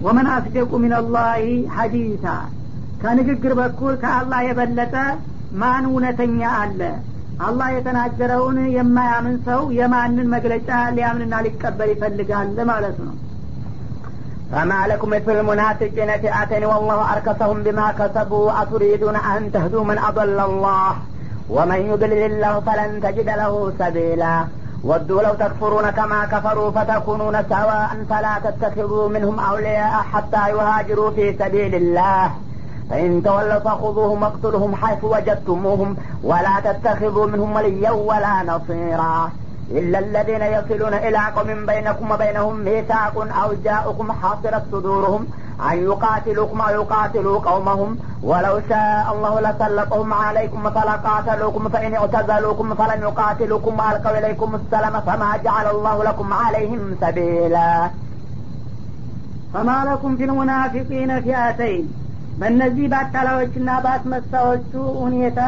ወመን 0.00 0.28
አስደቁ 0.34 0.70
ሚንላሂ 0.84 1.44
ሀዲታ 1.76 2.26
ከንግግር 3.00 3.52
በኩል 3.60 3.94
ከአላህ 4.02 4.40
የበለጠ 4.46 4.94
ማን 5.52 5.84
እውነተኛ 5.88 6.40
አለ? 6.60 6.80
አላህ 7.38 7.68
የተናገረውን 7.74 8.58
የማያምን 8.76 9.36
ሰው 9.46 9.60
የማንን 9.78 10.28
መግለጫ 10.34 10.68
ሊያምንና 10.96 11.34
ሊቀበል 11.46 11.90
ይፈልጋል 11.94 12.58
ማለት 12.70 12.98
ነው 13.04 13.14
فما 14.52 14.86
لكم 14.86 15.08
مثل 15.08 15.40
المنافقين 15.40 16.10
فئتين 16.22 16.64
والله 16.64 17.12
أركسهم 17.12 17.62
بما 17.62 17.92
كسبوا 17.92 18.62
أتريدون 18.62 19.16
أن 19.16 19.52
تهدوا 19.52 19.84
من 19.84 19.98
أضل 19.98 20.40
الله 20.40 20.96
ومن 21.50 21.80
يضلل 21.90 22.24
الله 22.32 22.60
فلن 22.60 23.00
تجد 23.02 23.26
له 23.26 23.72
سبيلا 23.78 24.44
ودوا 24.84 25.22
لو 25.22 25.34
تكفرون 25.34 25.90
كما 25.90 26.24
كفروا 26.24 26.70
فتكونون 26.70 27.36
سواء 27.48 28.04
فلا 28.10 28.34
تتخذوا 28.44 29.08
منهم 29.08 29.38
أولياء 29.40 29.92
حتى 30.12 30.50
يهاجروا 30.50 31.10
في 31.10 31.36
سبيل 31.38 31.74
الله. 31.74 32.30
فإن 32.90 33.22
تولوا 33.22 33.58
فخذوهم 33.58 34.22
واقتلوهم 34.22 34.76
حيث 34.76 35.04
وجدتموهم 35.04 35.96
ولا 36.22 36.60
تتخذوا 36.64 37.26
منهم 37.26 37.56
وليا 37.56 37.90
ولا 37.90 38.42
نصيرا. 38.42 39.30
إلا 39.71 39.99
الذين 39.99 40.41
يصلون 40.41 40.93
إلى 40.93 41.17
قوم 41.35 41.65
بينكم 41.65 42.11
وبينهم 42.11 42.55
ميثاق 42.59 43.15
أو 43.43 43.53
جاءكم 43.63 44.11
حاصرت 44.11 44.63
صدورهم 44.71 45.27
أن 45.71 45.77
يقاتلوكم 45.83 46.61
أو 46.61 46.69
يقاتلوا 46.81 47.39
قومهم 47.39 47.97
ولو 48.23 48.61
شاء 48.69 49.05
الله 49.15 49.33
لسلطهم 49.41 50.13
عليكم 50.13 50.69
فلقاتلوكم 50.69 51.69
فإن 51.69 51.93
اعتزلوكم 51.95 52.75
فلن 52.75 53.01
يقاتلوكم 53.01 53.79
وألقوا 53.79 54.17
إليكم 54.19 54.55
السلام 54.55 55.01
فما 55.01 55.37
جعل 55.43 55.67
الله 55.75 56.03
لكم 56.03 56.33
عليهم 56.33 56.95
سبيلا 57.01 57.89
فما 59.53 59.85
لكم 59.91 60.17
في 60.17 60.23
المنافقين 60.23 61.21
فئتين 61.21 61.85
በእነዚህ 62.41 62.85
በአካላዎችና 62.91 63.69
በአስመሳዎቹ 63.85 64.73
ሁኔታ 65.03 65.39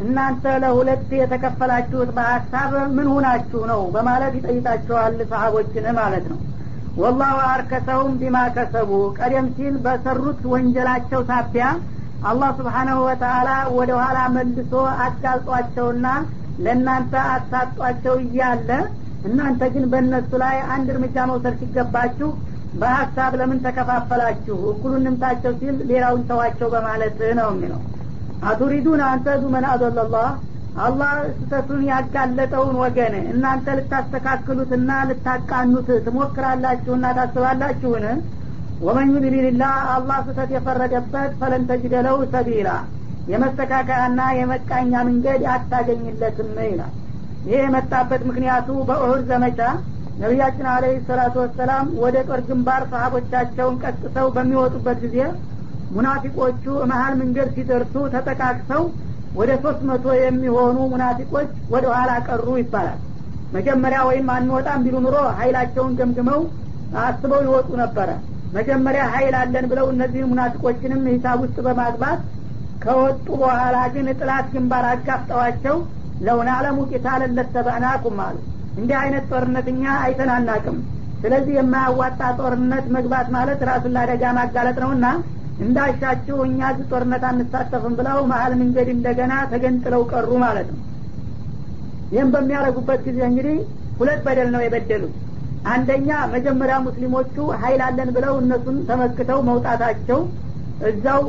እናንተ 0.00 0.44
ለሁለት 0.62 1.10
የተከፈላችሁት 1.18 2.10
በሀሳብ 2.16 2.72
ምን 2.96 3.06
ሁናችሁ 3.12 3.60
ነው 3.70 3.80
በማለት 3.94 4.32
ይጠይቃቸዋል 4.38 5.16
ሰሀቦችን 5.30 5.86
ማለት 5.98 6.26
ነው። 6.32 6.40
ወላሁ 6.96 7.36
አርከሰውም 7.48 8.12
ቢማ 8.20 8.36
ከሰቡ። 8.56 8.90
ቀደም 9.18 9.46
ሲል 9.56 9.74
በሰሩት 9.84 10.42
ወንጀላቸው 10.52 11.22
ሳቢያ 11.30 11.66
አላህ 12.22 12.50
ስብሓናሁ 12.58 12.98
ወተአላ 13.08 13.48
ወደ 13.78 13.90
ኋላ 14.00 14.18
መልሶ 14.36 14.72
አጋልጧቸውና 15.04 16.06
ለእናንተ 16.58 17.14
አሳጧቸው 17.32 18.14
እያለ 18.24 18.70
እናንተ 19.24 19.62
ግን 19.74 19.84
በእነሱ 19.92 20.30
ላይ 20.42 20.56
አንድ 20.74 20.88
እርምጃ 20.94 21.16
መውሰድ 21.30 21.54
ሲገባችሁ 21.60 22.28
በሀሳብ 22.74 23.32
ለምን 23.40 23.58
ተከፋፈላችሁ? 23.64 24.56
እኩሉን 24.72 25.04
ንምታቸው 25.06 25.52
ሲል 25.60 25.76
ሌላውን 25.90 26.24
ተዋቸው 26.28 26.68
በማለት 26.74 27.18
ነው 27.38 27.48
የሚለው 27.52 27.80
አቱሪዱን 28.42 29.00
አንተ 29.06 29.26
ዱመን 29.42 29.64
አዶለላህ 29.70 30.28
አላህ 30.76 31.12
ስተቱን 31.38 31.82
ያጋለጠውን 31.88 32.74
ወገን 32.82 33.14
እናንተ 33.30 33.76
ልታስተካክሉትና 33.78 34.90
ልታቃኑት 35.08 35.88
ትሞክራላችሁና 36.06 37.06
ታስባላችሁን? 37.18 38.04
ወመን 38.80 39.08
ዩድሊልላህ 39.14 39.74
አላህ 39.94 40.18
ስተት 40.26 40.50
የፈረደበት 40.54 41.30
ፈለን 41.40 41.62
ተጅደለው 41.70 42.16
ሰቢላ 42.34 42.68
የመስተካከያና 43.26 44.20
የመቃኛ 44.38 44.92
መንገድ 45.08 45.42
አታገኝለትም 45.54 46.52
ይላል። 46.66 46.92
ይህ 47.44 47.58
የመጣበት 47.64 48.22
ምክንያቱ 48.28 48.68
በኡሁድ 48.88 49.22
ዘመቻ 49.30 49.60
ነቢያችን 50.18 50.66
አለህ 50.74 50.94
ሰላቱ 51.08 51.34
ወሰላም 51.42 51.86
ወደ 52.02 52.16
ጦር 52.28 52.40
ግንባር 52.48 52.82
ሰሀቦቻቸውን 52.92 53.74
ቀጥሰው 53.82 54.28
በሚወጡበት 54.36 54.98
ጊዜ 55.04 55.18
ሙናፊቆቹ 55.90 56.62
መሀል 56.90 57.14
መንገድ 57.20 57.48
ሲደርሱ 57.56 57.94
ተጠቃቅሰው 58.14 58.82
ወደ 59.34 59.50
ሶስት 59.64 59.80
መቶ 59.88 60.06
የሚሆኑ 60.18 60.76
ሙናፊቆች 60.92 61.50
ወደ 61.74 61.84
ኋላ 61.94 62.10
ቀሩ 62.28 62.46
ይባላል። 62.60 63.00
መጀመሪያ 63.52 63.98
ወይም 64.08 64.28
አንወጣም 64.36 64.80
ቢሉ 64.84 64.96
ኑሮ 65.04 65.16
ሀይላቸውን 65.38 65.92
ገምግመው 65.98 66.40
አስበው 67.02 67.40
ይወጡ 67.46 67.68
ነበረ። 67.82 68.08
መጀመሪያ 68.52 69.02
ሀይል 69.14 69.34
አለን 69.40 69.64
ብለው 69.70 69.86
እነዚህ 69.92 70.22
ሙናፊቆችንም 70.30 71.04
ሂሳብ 71.12 71.38
ውስጥ 71.44 71.56
በማግባት 71.66 72.20
ከወጡ 72.82 73.26
በኋላ 73.40 73.76
ግን 73.94 74.08
ጥላት 74.18 74.46
ግንባር 74.54 74.84
አጋፍጠዋቸው 74.90 75.76
ለውናለሙ 76.26 76.76
ቂታለን 76.90 77.32
ለተበዕናኩም 77.38 78.18
አሉ። 78.26 78.36
እንዲህ 78.78 78.96
አይነት 79.02 79.24
ጦርነት 79.30 79.66
እኛ 79.72 79.84
አይተናናቅም 80.04 80.76
ስለዚህ 81.22 81.54
የማያዋጣ 81.58 82.20
ጦርነት 82.40 82.86
መግባት 82.96 83.28
ማለት 83.36 83.60
ራሱን 83.68 83.94
ለአደጋ 83.96 84.24
ማጋለጥ 84.38 84.76
ነውና 84.84 85.06
እንዳሻችሁ 85.64 86.36
እኛ 86.46 86.58
እዚህ 86.72 86.86
ጦርነት 86.90 87.22
አንሳተፍም 87.28 87.94
ብለው 87.98 88.18
መሀል 88.32 88.52
መንገድ 88.60 88.88
እንደገና 88.94 89.34
ተገንጥለው 89.52 90.02
ቀሩ 90.12 90.30
ማለት 90.44 90.68
ነው። 90.72 90.80
ይህም 92.12 92.28
በሚያደርጉበት 92.34 93.00
ጊዜ 93.06 93.20
እንግዲህ 93.28 93.56
ሁለት 94.00 94.20
በደል 94.26 94.48
ነው 94.54 94.62
የበደሉት። 94.64 95.14
አንደኛ 95.68 96.08
መጀመሪያ 96.34 96.74
ሙስሊሞቹ 96.84 97.36
ሀይል 97.62 97.80
አለን 97.86 98.10
ብለው 98.16 98.34
እነሱን 98.42 98.76
ተመክተው 98.90 99.38
መውጣታቸው 99.48 100.20
እዛው 100.88 101.22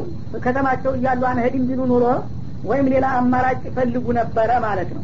ከተማቸው 0.43 0.91
እያሉ 0.97 1.21
አንሄድም 1.29 1.63
ቢሉ 1.69 1.81
ኑሮ 1.91 2.05
ወይም 2.69 2.87
ሌላ 2.93 3.05
አማራጭ 3.19 3.59
ይፈልጉ 3.69 4.05
ነበረ 4.19 4.51
ማለት 4.65 4.89
ነው። 4.97 5.03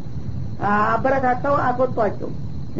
አበረታተው 0.70 1.54
አስወጧቸው። 1.66 2.30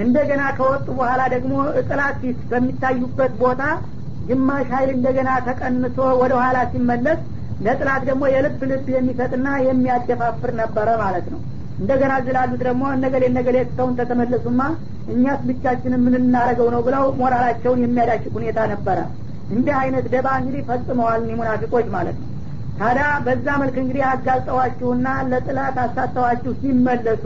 እንደገና 0.04 0.42
ከወጡ 0.56 0.86
በኋላ 0.98 1.22
ደግሞ 1.34 1.52
እጥላት 1.80 2.20
በሚታዩበት 2.50 3.32
ቦታ 3.42 3.62
ግማሽ 4.28 4.68
ሀይል 4.74 4.90
እንደገና 4.94 5.30
ተቀንሶ 5.46 5.98
ወደ 6.22 6.32
ኋላ 6.40 6.58
ሲመለስ 6.72 7.20
ለጥላት 7.64 8.02
ደግሞ 8.08 8.22
የልብ 8.32 8.60
ልብ 8.70 8.86
የሚሰጥና 8.94 9.48
የሚያደፋፍር 9.66 10.50
ነበረ 10.60 10.88
ማለት 11.02 11.26
ነው። 11.32 11.40
እንደገና 11.78 12.12
ዝላሉት 12.26 12.60
ደግሞ 12.66 12.84
እነገሌ 12.96 13.24
እነገሌ 13.30 13.56
ትተውን 13.68 13.94
ተተመለሱማ 14.00 14.60
እኛስ 15.14 15.40
ብቻችንን 15.48 16.02
ምን 16.04 16.14
እናረገው 16.20 16.68
ነው 16.74 16.82
ብለው 16.86 17.04
ሞራላቸውን 17.20 17.82
የሚያዳሽቅ 17.84 18.32
ሁኔታ 18.38 18.58
ነበረ። 18.72 18.98
እንዲህ 19.50 19.74
አይነት 19.80 20.06
ደባ 20.14 20.28
እንግዲህ 20.40 20.62
ፈጽመዋል 20.68 21.24
ሙናፊቆች 21.32 21.88
ማለት 21.96 22.16
ነው። 22.20 22.28
ታዲያ 22.78 23.08
በዛ 23.26 23.46
መልክ 23.62 23.76
እንግዲህ 23.82 24.04
አጋልጠዋችሁና 24.12 25.08
ለጥላት 25.30 25.76
አሳተዋችሁ 25.82 26.52
ሲመለሱ 26.62 27.24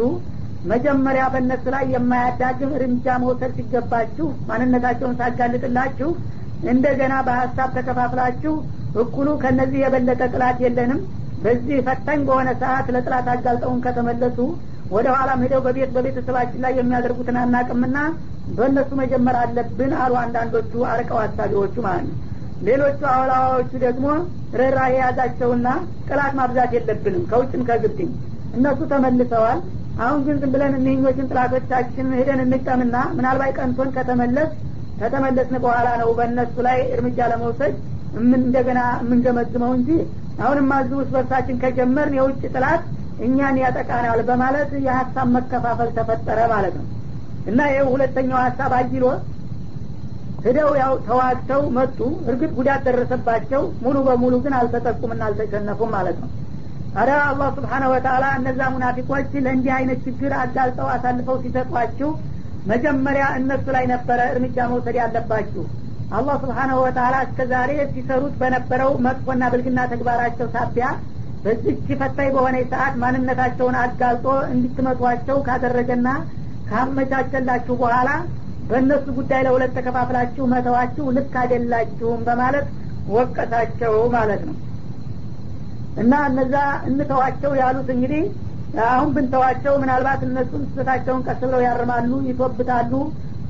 መጀመሪያ 0.70 1.24
በእነሱ 1.32 1.64
ላይ 1.74 1.84
የማያዳግም 1.94 2.72
እርምጃ 2.78 3.06
መውሰድ 3.22 3.52
ሲገባችሁ 3.58 4.26
ማንነታቸውን 4.48 5.18
ሳጋልጥላችሁ 5.20 6.08
እንደገና 6.68 7.14
በሀሳብ 7.26 7.70
ተከፋፍላችሁ 7.76 8.54
እኩሉ 9.02 9.28
ከነዚህ 9.42 9.80
የበለጠ 9.82 10.22
ጥላት 10.32 10.58
የለንም። 10.64 11.00
በዚህ 11.42 11.76
ፈታኝ 11.88 12.20
በሆነ 12.28 12.48
ሰዓት 12.62 12.86
ለጥላት 12.94 13.26
አጋልጠውን 13.32 13.82
ከተመለሱ 13.84 14.38
ወደ 14.90 15.06
ኋላም 15.14 15.42
ሄደው 15.44 15.60
በቤት 15.66 15.90
በቤተሰባችን 15.96 16.62
ላይ 16.64 16.72
የሚያደርጉትን 16.76 17.36
አናቅምና 17.40 17.96
በእነሱ 18.56 18.90
መጀመር 19.00 19.36
አለብን 19.40 19.92
አሉ 20.02 20.14
አንዳንዶቹ 20.22 20.72
አርቀው 20.92 21.18
አሳቢዎቹ 21.24 21.74
ማለት 21.86 22.06
ነው። 22.08 22.16
ሌሎቹ 22.68 23.00
አውላዋዎቹ 23.12 23.72
ደግሞ 23.84 24.06
ርኅራ 24.58 24.78
የያዛቸውና 24.92 25.68
ጥላት 26.08 26.32
ማብዛት 26.38 26.70
የለብንም 26.76 27.26
ከውጭም 27.30 27.62
ከግብድም 27.68 28.10
እነሱ 28.54 28.80
ተመልሰዋል። 28.92 29.60
አሁን 29.98 30.20
ግን 30.26 30.36
ዝም 30.42 30.50
ብለን 30.54 30.74
እኒህኞችን 30.78 31.28
ጥላቶቻችን 31.30 32.08
ሄደን 32.18 32.40
እንቀምና 32.44 32.96
ምናልባት 33.16 33.52
ቀንቶን 33.58 33.88
ከተመለስ 33.96 34.50
ከተመለስን 35.00 35.56
በኋላ 35.64 35.88
ነው 36.02 36.10
በእነሱ 36.18 36.54
ላይ 36.66 36.78
እርምጃ 36.94 37.18
ለመውሰድ 37.32 37.74
እንደገና 38.18 38.80
የምንገመግመው 39.00 39.72
እንጂ 39.78 39.90
አሁንም 40.42 40.68
አዚ 40.76 40.90
ውስጥ 40.98 41.10
በርሳችን 41.14 41.60
ከጀመርን 41.62 42.14
የውጭ 42.18 42.42
ጥላት 42.54 42.82
እኛን 43.26 43.56
ያጠቃናል 43.62 44.20
በማለት 44.28 44.70
የሀሳብ 44.86 45.28
መከፋፈል 45.36 45.88
ተፈጠረ 45.96 46.40
ማለት 46.52 46.74
ነው። 46.80 46.86
እና 47.48 47.60
ይህ 47.70 47.86
ሁለተኛው 47.92 48.38
ሀሳብ 48.44 48.72
አጅሎ 48.78 49.04
ሂደው 50.44 50.70
ያው 50.80 50.92
ተዋግተው 51.06 51.62
መጡ። 51.76 51.98
እርግጥ 52.30 52.50
ጉዳት 52.58 52.82
ደረሰባቸው። 52.88 53.62
ሙሉ 53.84 53.96
በሙሉ 54.06 54.34
ግን 54.44 54.54
አልተጠቁምና 54.58 55.22
አልተሸነፉም 55.28 55.90
ማለት 55.96 56.18
ነው። 56.22 56.30
አረ 56.98 57.10
አላህ 57.24 57.48
ስብሓነ 57.56 57.84
ወተላ 57.92 58.24
እነዛ 58.38 58.60
ሙናፊቆች 58.74 59.32
ለእንዲህ 59.44 59.72
አይነት 59.78 59.98
ችግር 60.06 60.32
አጋልጠው 60.42 60.88
አሳልፈው 60.94 61.36
ሲሰጧችሁ 61.42 62.10
መጀመሪያ 62.66 63.24
እነሱ 63.38 63.66
ላይ 63.76 63.84
ነበረ 63.92 64.20
እርምጃ 64.32 64.56
መውሰድ 64.70 64.96
ያለባችሁ። 65.00 65.64
አላህ 66.10 66.34
ስብሓናሁ 66.42 66.78
ወተላ 66.84 67.14
እስከ 67.26 67.46
ዛሬ 67.50 67.70
ሲሰሩት 67.92 68.34
በነበረው 68.40 68.90
መጥፎና 69.06 69.42
ብልግና 69.52 69.80
ተግባራቸው 69.92 70.46
ሳቢያ 70.54 70.86
በዚች 71.44 71.86
ፈታኝ 72.00 72.28
በሆነ 72.34 72.56
ሰዓት 72.70 72.94
ማንነታቸውን 73.02 73.76
አጋልጦ 73.82 74.26
እንድትመቷቸው 74.54 75.36
ካደረገና 75.46 76.08
ካመቻቸላችሁ 76.68 77.74
በኋላ 77.82 78.08
በእነሱ 78.70 79.06
ጉዳይ 79.18 79.42
ለሁለት 79.46 79.72
ተከፋፍላችሁ 79.76 80.46
መተዋችሁ 80.52 81.04
ልክ 81.16 81.34
አይደላችሁም 81.42 82.24
በማለት 82.26 82.66
ወቀሳቸው 83.08 83.94
ማለት 84.16 84.42
ነው። 84.48 84.56
እና 85.96 86.14
እነዛ 86.30 86.56
እንተዋቸው 86.88 87.52
ያሉት 87.60 87.88
እንግዲህ 87.94 88.24
አሁን 88.88 89.10
ብንተዋቸው 89.14 89.74
ምናልባት 89.82 90.20
እነሱም 90.26 90.62
ስህተታቸውን 90.66 91.22
ቀስ 91.26 91.40
ብለው 91.42 91.60
ያርማሉ 91.66 92.10
ይቶብታሉ 92.28 92.92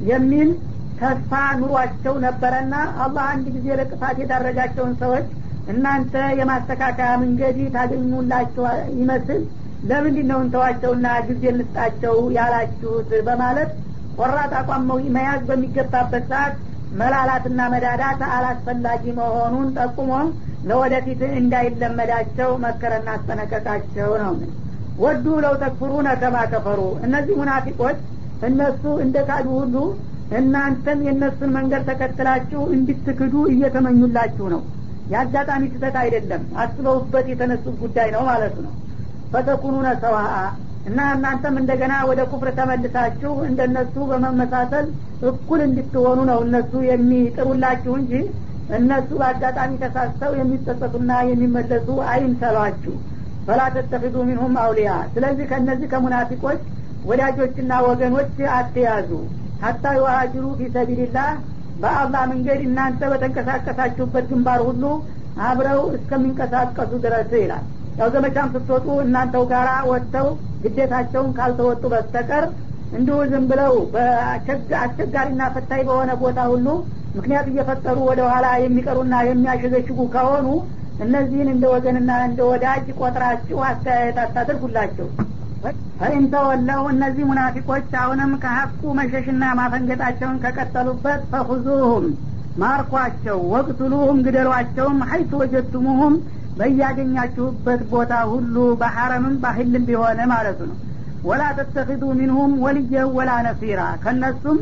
የሚል 0.08 0.50
ተስፋ 0.98 1.32
ኑሯቸው 1.60 2.14
ነበረና 2.26 2.74
አላህ 3.04 3.24
አንድ 3.32 3.46
ጊዜ 3.56 3.66
ለጥፋት 3.80 4.16
የዳረጋቸውን 4.20 4.94
ሰዎች 5.02 5.26
እናንተ 5.66 6.14
የማስተካከያ 6.40 7.10
መንገድ 7.22 7.58
ታገኙላችሁ 7.74 8.64
ይመስል 9.00 9.42
ለምንድ 9.82 10.18
ነው 10.30 10.38
እንተዋቸውና 10.44 11.08
ጊዜ 11.28 11.44
እንስጣቸው 11.52 12.16
ያላችሁት? 12.36 13.10
በማለት 13.28 13.70
ቆራጥ 14.18 14.52
አቋም 14.60 14.86
መያዝ 15.16 15.42
በሚገባበት 15.50 16.24
ሰዓት 16.32 16.54
መላላትና 16.92 17.60
መዳዳት 17.74 18.20
አላስፈላጊ 18.36 19.04
መሆኑን 19.18 19.68
ጠቁሞ 19.78 20.12
ለወደፊት 20.68 21.20
እንዳይለመዳቸው 21.40 22.50
መከረና 22.64 23.08
አስጠነቀቃቸው 23.16 24.10
ነው 24.22 24.32
ወዱ 24.98 25.26
ለው 25.42 25.54
ተክፍሩነ 25.62 26.08
ከማ 26.20 26.36
ከፈሩ 26.52 26.80
እነዚህ 27.06 27.34
ሙናፊቆች 27.40 27.98
እነሱ 28.48 28.82
እንደ 29.04 29.16
ካዱ 29.28 29.46
ሁሉ 29.58 29.76
እናንተም 30.38 30.98
የእነሱን 31.06 31.50
መንገድ 31.56 31.82
ተከትላችሁ 31.90 32.62
እንድትክዱ 32.76 33.34
እየተመኙላችሁ 33.52 34.46
ነው። 34.54 34.62
የአጋጣሚ 35.12 35.62
ስህተት 35.72 35.96
አይደለም። 36.02 36.42
አስበውበት 36.62 37.26
የተነሱት 37.30 37.76
ጉዳይ 37.82 38.08
ነው 38.16 38.22
ማለት 38.30 38.56
ነው። 38.64 38.72
ፈተኩኑነ 39.32 39.88
ሰዋአ 40.02 40.34
እና 40.88 40.98
እናንተም 41.14 41.54
እንደገና 41.60 41.94
ወደ 42.10 42.20
ኩፍር 42.30 42.48
ተመልሳችሁ 42.58 43.32
እንደነሱ 43.48 43.94
በመመሳሰል 44.10 44.86
እኩል 45.30 45.60
እንድትሆኑ 45.66 46.18
ነው 46.30 46.38
እነሱ 46.46 46.72
የሚጥሩላችሁ 46.88 47.94
እንጂ 48.00 48.12
እነሱ 48.78 49.10
በአጋጣሚ 49.20 49.72
ተሳስተው 49.82 50.32
የሚጸጸቱና 50.38 51.12
የሚመለሱ 51.30 51.88
አይምሰሏችሁ 52.12 52.94
ፈላ 53.48 53.60
ተተኪዱ 53.74 54.16
ሚንሁም 54.28 54.54
አውሊያ 54.62 54.90
ስለዚህ 55.12 55.44
ከእነዚህ 55.50 55.88
ከሙናፊቆች 55.92 56.60
ወዳጆችና 57.04 57.72
ወገኖች 57.86 58.34
አትያዙ። 58.56 59.10
ሀታ 59.62 59.84
የዋሃጅሩ 59.96 60.44
ፊሰቢልላህ 60.58 61.30
በአላህ 61.82 62.22
መንገድ 62.32 62.60
እናንተ 62.66 63.00
በተንቀሳቀሳችሁበት 63.12 64.24
ግንባር 64.30 64.60
ሁሉ 64.68 64.84
አብረው 65.46 65.82
እስከሚንቀሳቀሱ 65.96 66.92
ድረስ 67.04 67.32
ይላል። 67.40 67.64
ያው 67.98 68.08
ዘመቻም 68.14 68.50
ስትወጡ 68.54 68.86
እናንተው 69.04 69.44
ጋር 69.52 69.68
ወጥተው 69.90 70.28
ግዴታቸውን 70.62 71.30
ካልተወጡ 71.38 71.82
በስተቀር 71.92 72.44
እንዲሁ 72.92 73.16
ዝም 73.30 73.44
ብለው 73.50 73.72
አስቸጋሪና 74.80 75.42
ፈታኝ 75.54 75.82
በሆነ 75.88 76.10
ቦታ 76.22 76.40
ሁሉ 76.52 76.66
ምክንያት 77.14 77.46
እየፈጠሩ 77.50 77.98
ወደ 78.10 78.20
ኋላ 78.30 78.46
የሚቀሩና 78.62 79.14
የሚያሸገሽጉ 79.28 80.00
ከሆኑ 80.14 80.46
እነዚህን 80.98 81.48
እንደ 81.52 81.64
ወገንና 81.74 82.10
እንደ 82.28 82.40
ወዳጅ 82.50 82.86
ቆጥራችሁ 83.00 83.58
አስተያየት 83.66 84.16
አታደርጉላቸው 84.22 85.08
ፈኢንተወለው 86.00 86.82
እነዚህ 86.92 87.24
ሙናፊቆች 87.28 87.88
አሁንም 88.00 88.32
ከሀቁ 88.42 88.82
መሸሽና 88.98 89.44
ማፈንገጣቸውን 89.58 90.40
ከቀጠሉበት 90.44 91.22
ፈኹዙሁም 91.32 92.04
ማርኳቸው 92.62 93.38
ወቅትሉሁም 93.54 94.18
ግደሏቸውም 94.26 94.98
ሀይቱ 95.10 95.32
ወጀቱሙሁም 95.42 96.14
በያገኛችሁበት 96.58 97.80
ቦታ 97.90 98.12
ሁሉ 98.30 98.54
በሐረምም 98.80 99.34
ባህልም 99.42 99.84
ቢሆነ 99.88 100.20
ማለቱ 100.32 100.60
ነው። 100.70 100.78
ወላ 101.28 101.42
ተተኪዱ 101.58 102.02
ሚንሁም 102.18 102.52
ወልየ 102.64 103.04
ወላ 103.16 103.30
ነሲራ 103.46 103.82
ከነሱም 104.02 104.58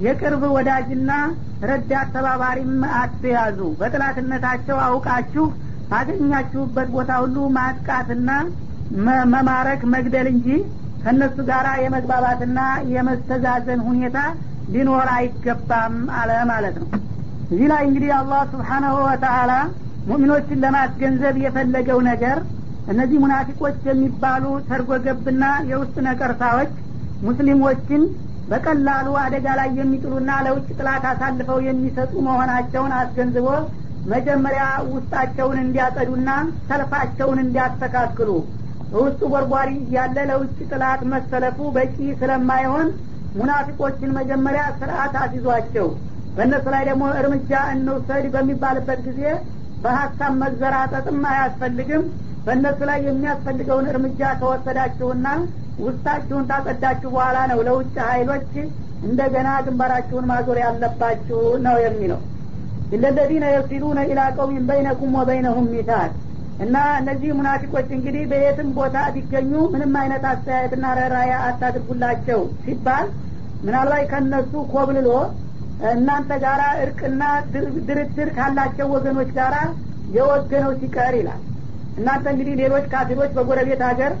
የቅርብ 0.00 0.42
ወዳጅና 0.56 1.10
ረዳት 1.62 2.08
ተባባሪም 2.14 2.72
አትያዙ። 2.98 3.58
በጥላትነታቸው 3.80 4.76
አውቃችሁ 4.86 5.46
ባገኛችሁበት 5.90 6.88
ቦታ 6.94 7.10
ሁሉ 7.22 7.36
ማጥቃትና 7.56 8.30
መማረክ 9.32 9.82
መግደል 9.94 10.28
እንጂ 10.34 10.48
ከእነሱ 11.02 11.36
ጋር 11.50 11.66
የመግባባትና 11.82 12.60
የመስተዛዘን 12.92 13.80
ሁኔታ 13.88 14.18
ሊኖር 14.74 15.08
አይገባም 15.16 15.96
አለ 16.20 16.30
ማለት 16.50 16.76
ነው። 16.82 16.88
እዚህ 17.50 17.66
ላይ 17.72 17.82
እንግዲህ 17.88 18.10
አላህ 18.18 18.40
ስብሓናሁ 18.52 18.96
ወተአላ 19.06 19.52
ሙእሚኖችን 20.08 20.62
ለማስገንዘብ 20.64 21.36
የፈለገው 21.44 21.98
ነገር 22.10 22.38
እነዚህ 22.92 23.18
ሙናፊቆች 23.22 23.78
የሚባሉ 23.88 24.44
ተርጎገብና 24.68 25.44
የውስጥ 25.70 25.96
ነቀርሳዎች 26.06 26.70
ሙስሊሞችን 27.26 28.02
በቀላሉ 28.50 29.08
አደጋ 29.22 29.46
ላይ 29.58 29.68
የሚጥሉና 29.78 30.30
ለውጭ 30.46 30.68
ጥላት 30.78 31.04
አሳልፈው 31.10 31.58
የሚሰጡ 31.66 32.12
መሆናቸውን 32.28 32.92
አስገንዝቦ 32.98 33.48
መጀመሪያ 34.12 34.64
ውስጣቸውን 34.92 35.58
እንዲያጸዱና 35.62 36.28
ሰልፋቸውን 36.68 37.38
እንዲያስተካክሉ። 37.44 38.30
ውስጡ 38.96 39.20
ጎርጓሪ 39.32 39.70
ያለ 39.96 40.18
ለውጭ 40.30 40.58
ጥላት 40.70 41.00
መሰለፉ 41.12 41.58
በቂ 41.76 41.96
ስለማይሆን 42.20 42.86
ሙናፊቆችን 43.34 44.14
መጀመሪያ 44.18 44.62
ስርአት 44.78 45.14
አስይዟቸው። 45.22 45.88
በእነሱ 46.36 46.66
ላይ 46.74 46.82
ደግሞ 46.88 47.04
እርምጃ 47.20 47.52
እንውሰድ 47.74 48.24
በሚባልበት 48.34 49.00
ጊዜ 49.08 49.22
በሀሳብ 49.82 50.32
መዘራጠጥም 50.42 51.20
አያስፈልግም። 51.32 52.04
በእነሱ 52.46 52.80
ላይ 52.90 52.98
የሚያስፈልገውን 53.06 53.90
እርምጃ 53.92 54.20
ከወሰዳችሁና 54.40 55.26
ውስጣችሁን 55.80 56.48
ታጸዳችሁ 56.50 57.08
በኋላ 57.14 57.38
ነው 57.52 57.60
ለውጭ 57.68 57.94
ሀይሎች 58.08 58.52
እንደገና 59.02 59.48
ግንባራችሁን 59.66 60.28
ማዞር 60.30 60.58
ያለባችሁ 60.64 61.40
ነው 61.66 61.76
የሚለው 61.84 62.20
ኢለለዚነ 62.92 63.46
የሲሉነ 63.52 63.98
ኢላ 64.10 64.20
ቀውሚን 64.36 64.64
በይነኩም 64.68 65.16
ወበይነሁም 65.18 65.66
ሚታል 65.72 66.10
እና 66.58 66.76
እነዚህ 67.00 67.30
ሙናፊቆች 67.38 67.88
እንግዲህ 67.96 68.22
በየትም 68.30 68.68
ቦታ 68.78 68.96
ቢገኙ 69.16 69.52
ምንም 69.74 69.92
አይነት 70.00 70.24
አስተያየትና 70.30 70.86
ረራያ 70.98 71.34
አታድርጉላቸው 71.48 72.40
ሲባል 72.64 73.06
ምናልባት 73.62 74.06
ከነሱ 74.12 74.52
ኮብልሎ 74.72 75.10
እናንተ 75.92 76.30
ጋራ 76.44 76.62
እርቅና 76.84 77.22
ድርድር 77.88 78.28
ካላቸው 78.36 78.88
ወገኖች 78.94 79.30
ጋራ 79.36 79.56
የወገነው 80.16 80.72
ሲቀር 80.80 81.14
ይላል። 81.18 81.42
እናንተ 81.98 82.26
እንግዲህ 82.32 82.54
ሌሎች 82.62 82.84
ካፊሮች 82.92 83.30
በጎረቤት 83.36 83.82
ሀገር 83.88 84.12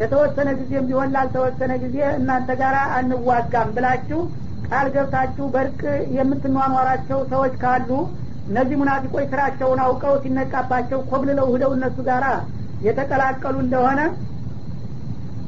የተወሰነ 0.00 0.48
ጊዜም 0.58 0.86
ቢሆን 0.88 1.12
ላልተወሰነ 1.14 1.72
ጊዜ 1.84 1.98
እናንተ 2.18 2.50
ጋር 2.60 2.74
አንዋጋም 2.96 3.70
ብላችሁ 3.76 4.20
ቃል 4.68 4.86
ገብታችሁ 4.94 5.44
በእርቅ 5.54 5.80
የምትኗኗራቸው 6.16 7.18
ሰዎች 7.32 7.54
ካሉ 7.62 7.90
እነዚህ 8.48 8.76
ሙናፊቆች 8.80 9.26
ስራቸውን 9.32 9.80
አውቀው 9.84 10.14
ሲነቃባቸው 10.24 11.00
ኮብልለው 11.10 11.48
ህደው 11.54 11.72
እነሱ 11.76 11.96
ጋር 12.08 12.24
የተቀላቀሉ 12.86 13.56
እንደሆነ 13.64 14.00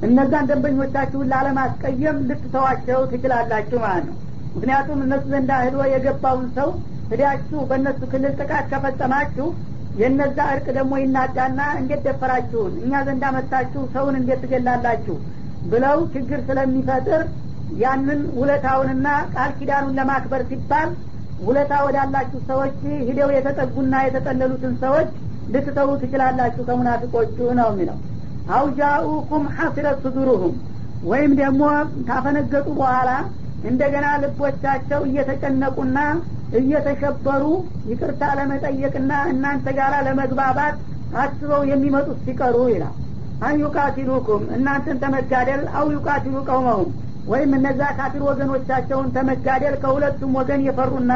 እነዛን 0.07 0.48
ደንበኞቻችሁን 0.50 1.31
ላለማስቀየም 1.33 2.18
ልትተዋቸው 2.28 3.00
ትችላላችሁ 3.12 3.78
ማለት 3.85 4.04
ነው። 4.09 4.16
ምክንያቱም 4.54 5.00
እነሱ 5.07 5.24
ዘንዳ 5.33 5.52
ህዶ 5.64 5.78
የገባውን 5.92 6.46
ሰው 6.59 6.68
ህዳችሁ 7.11 7.59
በእነሱ 7.70 8.00
ክልል 8.12 8.33
ጥቃት 8.40 8.66
ከፈጸማችሁ 8.72 9.46
የነዛ 10.00 10.38
እርቅ 10.54 10.66
ደግሞ 10.76 10.92
ይናዳና 11.00 11.61
እንዴት 11.81 12.00
ደፈራችሁን? 12.07 12.72
እኛ 12.85 12.92
ዘንዳ 13.07 13.24
መታችሁ 13.37 13.83
ሰውን 13.94 14.16
እንዴት 14.20 14.40
ትገላላችሁ? 14.44 15.16
ብለው 15.70 15.98
ችግር 16.14 16.40
ስለሚፈጥር 16.48 17.22
ያንን 17.76 18.20
ውለታውንና 18.38 19.07
ቃል 19.35 19.50
ኪዳኑን 19.59 19.96
ለማክበር 19.98 20.42
ሲባል 20.50 20.90
ውለታ 21.38 21.72
ወዳላችሁ 21.87 22.38
ሰዎች 22.48 22.76
ሂደው 23.09 23.31
የተጠጉና 23.35 23.94
የተጠለሉትን 24.04 24.72
ሰዎች 24.85 25.11
ልትተዉ 25.52 25.90
ትችላላችሁ። 26.00 26.62
ከሙናፊቆቹ 26.68 27.37
ነው 27.59 27.68
የሚለው። 27.72 27.98
አውጃኡኩም 28.57 29.44
ሐሲረት 29.57 29.98
ሱዱሩሁም 30.04 30.54
ወይም 31.02 31.33
ደግሞ 31.40 31.62
ካፈነገጡ 32.09 32.66
በኋላ 32.78 33.11
እንደገና 33.62 34.07
ልቦቻቸው 34.22 35.00
እየተጨነቁና 35.09 35.98
እየተሸበሩ 36.59 37.44
ይቅርታ 37.90 38.22
ለመጠየቅና 38.38 39.12
እናንተ 39.33 39.66
ጋር 39.78 39.94
ለመግባባት 40.07 40.76
አስበው 41.22 41.62
የሚመጡት 41.70 42.18
ሲቀሩ 42.24 42.57
ይላል። 42.72 42.94
አን 43.42 43.57
ዩቃቲሉኩም 43.62 44.42
እናንተን 44.57 45.00
ተመጋደል። 45.02 45.62
አው 45.78 45.87
ዩቃቲሉ 45.96 46.37
ቀውመሁም 46.48 46.88
ወይም 47.29 47.51
እነዛ 47.57 47.81
ካፊር 47.99 48.23
ወገኖቻቸውን 48.29 49.09
ተመጋደል 49.17 49.75
ከሁለቱም 49.83 50.37
ወገን 50.38 50.61
የፈሩና 50.67 51.12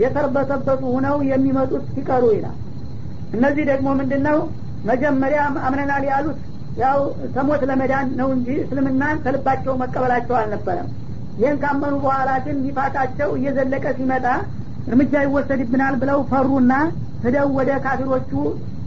የተርበተበቱ 0.00 0.82
ሁነው 0.94 1.16
የሚመጡት 1.30 1.84
ሲቀሩ 1.94 2.24
ይላል። 2.34 2.56
እነዚህ 3.32 3.64
ደግሞ 3.70 3.88
ምንድን 4.00 4.22
ነው 4.28 4.38
መጀመሪያ 4.84 5.40
አምነናል 5.66 6.04
ያሉት 6.10 6.38
ያው 6.76 6.98
ተሞት 7.34 7.62
ለመዳን 7.70 8.08
ነው 8.20 8.28
እንጂ 8.34 8.48
እስልምናን 8.64 9.16
ከልባቸው 9.24 9.74
መቀበላቸው 9.82 10.36
አልነበረም። 10.40 10.88
ይህን 11.38 11.58
ካመኑ 11.62 11.94
በኋላ 12.04 12.30
ግን 12.44 12.56
ኒፋቃቸው 12.64 13.30
እየዘለቀ 13.38 13.84
ሲመጣ 13.98 14.26
እርምጃ 14.86 15.14
ይወሰድብናል 15.24 15.94
ብለው 16.02 16.20
ፈሩና 16.30 16.72
ሂደው 17.24 17.48
ወደ 17.58 17.70
ካፊሮቹ 17.84 18.30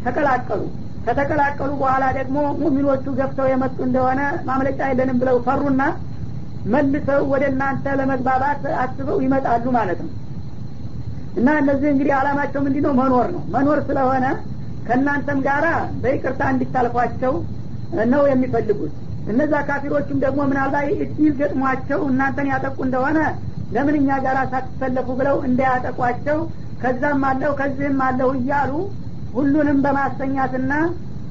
ተቀላቀሉ። 0.05 0.61
ከተቀላቀሉ 1.05 1.71
በኋላ 1.81 2.03
ደግሞ 2.17 2.37
ሙሚኖቹ 2.61 3.05
ገፍተው 3.19 3.47
የመጡ 3.51 3.77
እንደሆነ 3.87 4.19
ማምለጫ 4.49 4.79
የለንም 4.89 5.17
ብለው 5.21 5.37
ፈሩና 5.47 5.81
መልሰው 6.65 7.21
ወደ 7.31 7.43
እናንተ 7.51 7.85
ለመግባባት 7.99 8.63
አስበው 8.83 9.17
ይመጣሉ 9.25 9.65
ማለት 9.77 9.99
ነው። 10.05 10.11
እና 11.35 11.47
እነዚህ 11.61 11.89
እንግዲህ 11.91 12.13
አላማቸው 12.17 12.61
ምንድ 12.65 12.77
ነው 12.85 12.93
መኖር 12.99 13.27
ነው። 13.35 13.43
መኖር 13.55 13.79
ስለሆነ 13.87 14.25
ከእናንተም 14.87 15.39
ጋራ 15.45 15.65
በይቅርታ 16.01 16.41
እንዲታልፏቸው 16.53 17.33
ነው 18.11 18.23
የሚፈልጉት። 18.31 18.93
እነዛ 19.31 19.53
ካፊሮቹም 19.67 20.17
ደግሞ 20.23 20.39
ምናልባት 20.49 20.87
እድል 20.97 21.33
ገጥሟቸው 21.39 21.99
እናንተን 22.09 22.47
ያጠቁ 22.51 22.77
እንደሆነ 22.87 23.19
ለምን 23.75 23.95
እኛ 23.99 24.17
ጋር 24.25 24.37
ሳትሰለፉ 24.51 25.07
ብለው 25.19 25.37
እንዳያጠቋቸው 25.47 26.39
ከዛም 26.81 27.23
አለሁ 27.29 27.51
ከዚህም 27.59 28.01
አለሁ 28.07 28.29
እያሉ 28.39 28.71
ሁሉንም 29.33 29.77
በማስተኛትና 29.85 30.73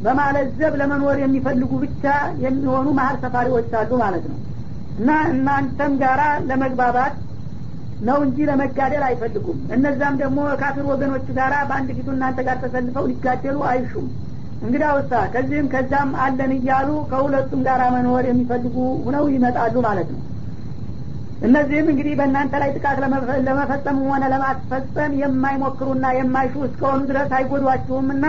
በማለዘብ 0.00 0.72
ለመኖር 0.80 1.16
የሚፈልጉ 1.22 1.72
ብቻ 1.82 2.04
የሚሆኑ 2.44 2.86
መሀል 2.98 3.16
ሰፋሪዎች 3.24 3.70
አሉ 3.80 3.90
ማለት 4.02 4.24
ነው 4.30 4.38
እና 4.98 5.10
እናንተም 5.30 5.92
ጋራ 6.00 6.20
ለመግባባት 6.48 7.14
ነው 8.08 8.18
እንጂ 8.24 8.36
ለመጋደል 8.48 9.04
አይፈልጉም። 9.08 9.58
እነዛም 9.74 10.14
ደግሞ 10.22 10.38
ካፊር 10.60 10.86
ወገኖች 10.90 11.26
ጋራ 11.36 11.54
በአንድ 11.68 11.90
ፊቱ 11.98 12.08
እናንተ 12.14 12.38
ጋር 12.46 12.56
ተሰልፈው 12.64 13.04
ሊጋደሉ 13.10 13.58
አይሹም። 13.70 14.06
እንግዳ 14.62 14.84
ውሳ 14.96 15.12
ከዚህም 15.32 15.68
ከዛም 15.72 16.10
አለን 16.24 16.52
እያሉ 16.56 16.88
ከሁለቱም 17.10 17.60
ጋር 17.68 17.80
መኖር 17.94 18.24
የሚፈልጉ 18.28 18.74
ሁነው 19.06 19.24
ይመጣሉ 19.34 19.74
ማለት 19.86 20.10
ነው። 20.14 20.20
እነዚህም 21.46 21.86
እንግዲህ 21.92 22.14
በእናንተ 22.18 22.54
ላይ 22.62 22.70
ጥቃት 22.76 22.98
ለመፈጸም 23.46 23.96
ሆነ 24.04 24.24
ለማስፈጸም 24.34 25.12
የማይሞክሩና 25.22 26.04
የማይሹ 26.18 26.54
እስከሆኑ 26.68 27.00
ድረስ 27.10 27.30
አይጎዷችሁምና 27.38 28.26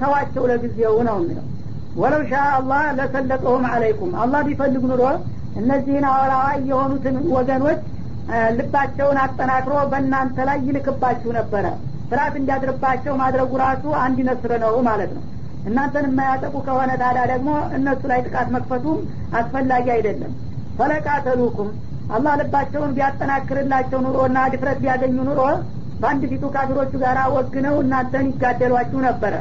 ተዋቸው 0.00 0.44
ለጊዜው 0.50 0.96
ነው 1.08 1.18
የሚለው። 1.20 1.44
ወለው 1.96 2.22
ሻ 2.30 2.40
አላህ 2.56 2.82
ለሰለጠሁም 2.98 3.64
አለይኩም። 3.70 4.10
አላህ 4.22 4.40
ቢፈልግ 4.48 4.82
ኑሮ 4.90 5.02
እነዚህን 5.56 6.06
አወላዋይ 6.10 6.58
የሆኑትን 6.70 7.16
ወገኖች 7.36 7.80
ልባቸውን 8.58 9.18
አጠናክሮ 9.24 9.74
በእናንተ 9.90 10.36
ላይ 10.48 10.58
ይልክባችሁ 10.68 11.30
ነበረ። 11.38 11.66
ፍርሃት 12.10 12.34
እንዲያድርባቸው 12.40 13.14
ማድረጉ 13.20 13.52
ራሱ 13.62 13.84
አንድ 14.02 14.18
ነስር 14.28 14.52
ነው 14.64 14.74
ማለት 14.88 15.10
ነው። 15.16 15.22
እናንተን 15.68 16.06
የማያጠቁ 16.08 16.54
ከሆነ 16.66 16.90
ታዲያ 17.00 17.22
ደግሞ 17.32 17.48
እነሱ 17.76 18.02
ላይ 18.10 18.20
ጥቃት 18.26 18.48
መክፈቱም 18.54 18.98
አስፈላጊ 19.38 19.86
አይደለም። 19.96 20.32
ፈለቃተሉኩም 20.78 21.70
አላህ 22.16 22.32
ልባቸውን 22.40 22.92
ቢያጠናክርላቸው 22.96 24.00
ኑሮና 24.06 24.38
ድፍረት 24.52 24.78
ቢያገኙ 24.82 25.16
ኑሮ 25.28 25.40
በአንድ 26.00 26.22
ፊቱ 26.32 26.44
ካፊሮቹ 26.54 26.92
ጋር 27.02 27.18
ወግነው 27.36 27.76
እናንተን 27.84 28.26
ይጋደሏችሁ 28.30 28.98
ነበረ። 29.06 29.34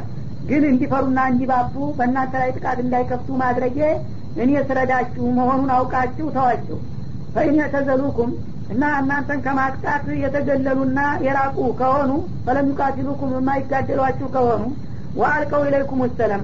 ግን 0.49 0.63
እንዲፈሩና 0.71 1.19
እንዲባቡ 1.31 1.75
በእናንተ 1.97 2.33
ላይ 2.41 2.49
ጥቃት 2.57 2.79
እንዳይከፍቱ 2.83 3.29
ማድረጌ 3.43 3.77
እኔ 4.35 4.51
ስረዳችሁ 4.67 5.25
መሆኑን 5.37 5.69
አውቃችሁ 5.75 6.25
ተዋቸው 6.35 6.79
ፈኢን 7.35 7.55
የተዘሉኩም 7.61 8.31
እና 8.73 8.83
እናንተን 9.01 9.39
ከማጥቃት 9.45 10.05
የተገለሉና 10.23 10.99
የራቁ 11.25 11.57
ከሆኑ 11.79 12.11
ፈለም 12.45 12.69
ዩቃቲሉኩም 12.71 13.33
የማይጋደሏችሁ 13.35 14.27
ከሆኑ 14.35 14.63
ወአልቀው 15.19 15.63
ኢለይኩም 15.67 16.01
ሰለም 16.19 16.43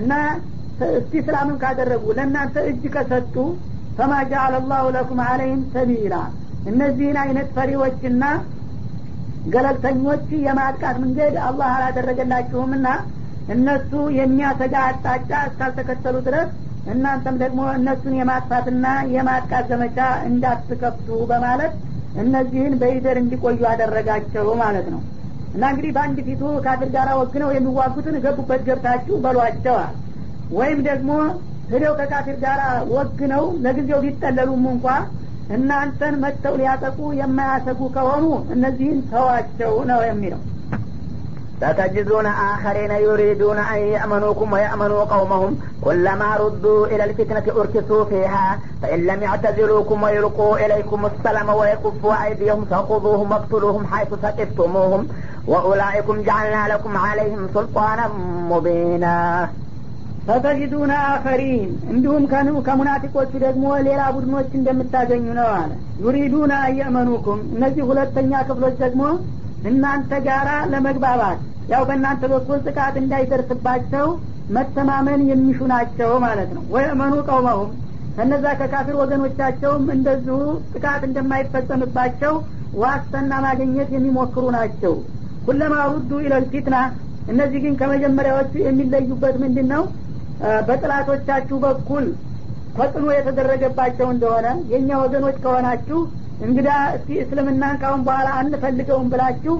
እና 0.00 0.12
እስቲ 0.90 1.12
ስላምን 1.26 1.56
ካደረጉ 1.62 2.04
ለእናንተ 2.18 2.56
እጅ 2.70 2.82
ከሰጡ 2.94 3.34
ፈማ 3.98 4.12
ጃአለ 4.30 4.54
ላሁ 4.70 4.86
ለኩም 4.96 5.20
አለይህም 5.26 5.62
ሰቢላ 5.74 6.14
እነዚህን 6.70 7.18
አይነት 7.22 7.48
ፈሪዎችና 7.56 8.24
ገለልተኞች 9.52 10.26
የማጥቃት 10.46 10.96
መንገድ 11.04 11.34
አላህ 11.46 11.68
አላደረገላችሁምና 11.76 12.88
እነሱ 13.54 13.90
የሚያሰጋ 14.18 14.74
አቅጣጫ 14.88 15.30
እስካልተከተሉ 15.48 16.16
ድረስ 16.28 16.50
እናንተም 16.90 17.36
ደግሞ 17.42 17.60
እነሱን 17.76 18.14
የማጥፋትና 18.18 18.86
የማጥቃት 19.14 19.64
ዘመቻ 19.72 19.98
እንዳትከፍቱ 20.28 21.08
በማለት 21.30 21.74
እነዚህን 22.22 22.74
በይደር 22.80 23.16
እንዲቆዩ 23.20 23.60
አደረጋቸው 23.70 24.48
ማለት 24.62 24.86
ነው። 24.94 25.00
እና 25.54 25.62
እንግዲህ 25.72 25.90
በአንድ 25.96 26.18
ፊቱ 26.26 26.42
ካፊር 26.64 26.90
ጋር 26.94 27.08
ወግነው 27.20 27.50
የሚዋጉትን 27.54 28.16
ገቡበት 28.24 28.62
ገብታችሁ 28.68 29.16
በሏቸዋል 29.24 29.94
ወይም 30.52 30.78
ደግሞ 30.88 31.10
ሂደው 31.72 31.92
ከካፊር 31.98 32.36
ጋር 32.44 32.60
ወግነው 32.94 33.44
ለጊዜው 33.64 34.00
ቢጠለሉም 34.04 34.64
እንኳ 34.72 34.86
እናንተን 35.56 36.14
መጥተው 36.22 36.54
ሊያጠቁ 36.60 36.98
የማያሰጉ 37.20 37.80
ከሆኑ 37.96 38.24
እነዚህን 38.54 38.98
ተዋቸው 39.10 39.74
ነው 39.90 40.00
የሚለው 40.08 40.40
ستجدون 41.61 42.25
آخرين 42.25 42.91
يريدون 42.91 43.57
أن 43.57 43.77
يأمنوكم 43.77 44.53
ويأمنوا 44.53 45.03
قومهم 45.03 45.51
كلما 45.81 46.35
ردوا 46.35 46.87
إلى 46.87 47.03
الفتنة 47.03 47.43
أركسوا 47.61 48.03
فيها 48.05 48.59
فإن 48.81 48.99
لم 49.05 49.23
يعتزلوكم 49.23 50.03
ويلقوا 50.03 50.65
إليكم 50.65 50.99
السلام 51.05 51.49
ويكفوا 51.49 52.23
أيديهم 52.23 52.65
فخذوهم 52.65 53.31
واقتلوهم 53.31 53.87
حيث 53.87 54.07
ثقفتموهم 54.07 55.07
وأولئكم 55.47 56.21
جعلنا 56.21 56.73
لكم 56.73 56.97
عليهم 56.97 57.41
سلطانا 57.53 58.05
مبينا 58.51 59.17
ፈተጅዱነ 60.29 60.93
አኸሪን 61.09 61.67
እንዲሁም 61.91 62.23
ከኑ 62.31 62.47
ከሙናፊቆቹ 62.67 63.31
ደግሞ 63.43 63.65
ሌላ 63.87 64.01
ቡድኖች 64.15 64.49
እንደምታገኙ 64.59 65.25
ነው 65.37 65.47
አለ 65.59 65.69
ዩሪዱነ 66.05 66.53
አየመኑኩም 66.65 67.39
እነዚህ 67.55 67.83
ሁለተኛ 67.91 68.31
ክፍሎች 68.49 68.75
ደግሞ 68.83 69.03
እናንተ 69.69 70.19
ጋራ 70.27 70.49
ለመግባባት 70.71 71.39
ያው 71.68 71.82
በእናንተ 71.88 72.22
በኩል 72.32 72.58
ጥቃት 72.66 72.94
እንዳይደርስባቸው 73.00 74.06
መተማመን 74.56 75.20
የሚሹ 75.30 75.60
ናቸው 75.72 76.10
ማለት 76.24 76.50
ነው። 76.56 76.62
ወየመኑ 76.74 77.14
ቀውመሁም 77.28 77.70
ከነዛ 78.16 78.46
ከካፊር 78.60 78.96
ወገኖቻቸውም 79.02 79.84
እንደዚሁ 79.94 80.38
ጥቃት 80.72 81.02
እንደማይፈጸምባቸው 81.08 82.34
ዋስተና 82.82 83.32
ማግኘት 83.46 83.90
የሚሞክሩ 83.94 84.44
ናቸው። 84.56 84.94
ኩለማ 85.46 85.74
ሩዱ 85.92 86.10
ኢለል 86.24 86.44
ፊትና 86.52 86.76
እነዚህ 87.28 87.60
ግን 87.64 87.74
ከመጀመሪያዎቹ 87.80 88.52
የሚለዩበት 88.66 89.36
ምንድን 89.42 89.68
ነው 89.74 89.82
በጥላቶቻችሁ 90.68 91.56
በኩል 91.64 92.04
ተጽዕኖ 92.76 93.08
የተደረገባቸው 93.14 94.08
እንደሆነ 94.12 94.46
የእኛ 94.70 94.90
ወገኖች 95.02 95.36
ከሆናችሁ 95.44 95.98
እንግዳ 96.46 96.68
እስቲ 96.96 97.18
እስልምናን 97.24 97.76
ካሁን 97.82 98.00
በኋላ 98.06 98.28
አንፈልገውም 98.40 99.10
ብላችሁ 99.12 99.54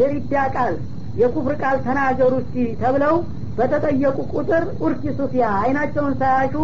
የሪዳ 0.00 0.34
ቃል 0.54 0.74
የኩፍር 1.20 1.54
ቃል 1.62 1.76
ተናገሩ 1.86 2.32
እስቲ 2.42 2.54
ተብለው 2.80 3.14
በተጠየቁ 3.58 4.18
ቁጥር 4.32 4.62
ኡርኪ 4.84 5.04
ሱፊያ 5.18 5.46
አይናቸውን 5.60 6.14
ሳያሹ 6.20 6.54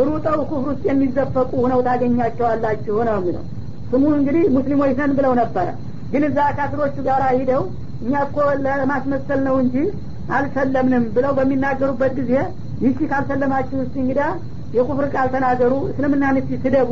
ሩጠው 0.00 0.38
ኩፍር 0.50 0.68
ውስጥ 0.70 0.84
የሚዘፈቁ 0.88 1.50
ሁነው 1.64 1.80
ታገኛቸዋላችሁ 1.86 2.96
ነው 3.08 3.16
የሚለው። 3.18 3.44
ስሙ 3.90 4.04
እንግዲህ 4.18 4.44
ሙስሊሞች 4.56 4.92
ነን 5.00 5.12
ብለው 5.18 5.32
ነበረ። 5.40 5.68
ግን 6.12 6.22
እዛ 6.28 6.38
ካፊሮቹ 6.58 6.96
ጋር 7.08 7.22
ሂደው 7.38 7.62
እኛ 8.02 8.12
እኮ 8.26 8.36
ለማስመሰል 8.66 9.40
ነው 9.48 9.56
እንጂ 9.62 9.76
አልሰለምንም 10.36 11.04
ብለው 11.16 11.32
በሚናገሩበት 11.38 12.12
ጊዜ 12.20 12.32
ይቺ 12.84 12.98
ካልሰለማችሁ 13.10 13.78
እስቲ 13.84 13.96
እንግዳ 14.04 14.20
የኩፍር 14.76 15.06
ቃል 15.14 15.28
ተናገሩ 15.34 15.72
እስልምናን 15.90 16.38
እስቲ 16.40 16.58
ስደቡ 16.64 16.90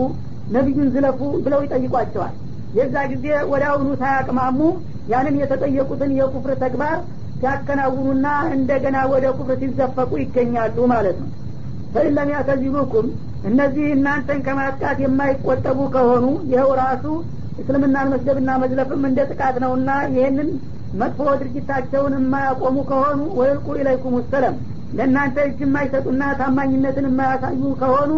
ነቢዩን 0.57 0.89
ዝለፉ 0.95 1.21
ብለው 1.45 1.61
ይጠይቋቸዋል። 1.65 2.35
የዛ 2.79 2.95
ጊዜ 3.13 3.27
ወደ 3.53 3.65
አሁኑ 3.71 3.89
ሳያቅማሙ 4.01 4.59
ያንን 5.09 5.37
የተጠየቁትን 5.41 6.11
የኩፍር 6.19 6.53
ተግባር 6.63 6.97
ሲያከናውኑና 7.41 8.27
እንደገና 8.57 8.99
ወደ 9.13 9.27
ኩፍር 9.37 9.57
ሲዘፈቁ 9.63 10.11
ይገኛሉ 10.23 10.87
ማለት 10.93 11.19
ነው። 11.23 11.29
ፈኢለም 11.95 12.31
ያተዚሉኩም 12.35 13.07
እነዚህ 13.49 13.87
እናንተን 13.97 14.41
ከማጥቃት 14.47 14.99
የማይቆጠቡ 15.05 15.79
ከሆኑ 15.95 16.25
ይኸው 16.53 16.71
ራሱ 16.83 17.05
እስልምናን 17.63 18.11
መስደብና 18.13 18.51
መዝለፍም 18.63 19.03
እንደ 19.09 19.21
ጥቃት 19.31 19.57
ነውና 19.65 19.91
ይህንን 20.15 20.49
መጥፎ 21.01 21.25
ድርጊታቸውን 21.41 22.15
የማያቆሙ 22.19 22.77
ከሆኑ 22.91 23.21
ወይልቁ 23.39 23.67
ኢለይኩም 23.81 24.15
ሰለም 24.33 24.55
ለእናንተ 24.99 25.37
እጅ 25.49 25.59
የማይሰጡና 25.65 26.23
ታማኝነትን 26.41 27.07
የማያሳዩ 27.09 27.63
ከሆኑ 27.81 28.13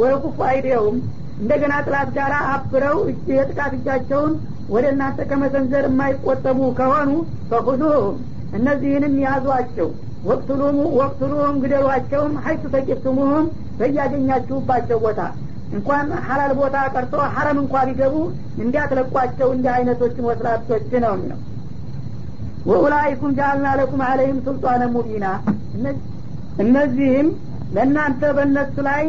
ወይቁፉ 0.00 0.36
አይዲየውም 0.50 0.98
እንደገና 1.42 1.74
ጥላት 1.86 2.10
ጋር 2.16 2.32
አብረው 2.52 2.98
የጥቃት 3.32 3.72
እጃቸውን 3.78 4.32
ወደ 4.72 4.84
እናንተ 4.92 5.20
ከመሰንዘር 5.30 5.84
የማይቆጠቡ 5.88 6.58
ከሆኑ 6.78 7.10
ፈኩዙሁም 7.50 8.16
እነዚህንም 8.58 9.14
ያዟቸው። 9.24 9.88
ወቅትሉሙ 10.24 10.78
ወቅትሉሁም 10.98 11.56
ግደሏቸውም። 11.62 12.34
ሀይቱ 12.44 12.64
ተቂፍቱሙሁም 12.74 13.46
በያገኛችሁባቸው 13.78 14.98
ቦታ። 15.04 15.20
እንኳን 15.72 16.08
ሀላል 16.26 16.52
ቦታ 16.58 16.76
ቀርቶ 16.94 17.14
ሀረም 17.34 17.58
እንኳ 17.62 17.74
ቢገቡ 17.88 18.14
እንዲያትለቋቸው 18.62 19.48
እንዲህ 19.54 19.70
አይነቶችን 19.76 20.28
ወስላቶች 20.30 20.90
ነው 21.04 21.12
የሚለው። 21.16 21.40
ወኡላይኩም 22.66 23.32
ጃአልና 23.38 23.68
ለኩም 23.78 24.02
አለይህም 24.08 24.38
ሱልጣነ 24.46 24.82
ሙቢና። 24.94 25.26
እነዚህም 26.64 27.28
ለእናንተ 27.76 28.22
በእነሱ 28.36 28.76
ላይ 28.88 29.04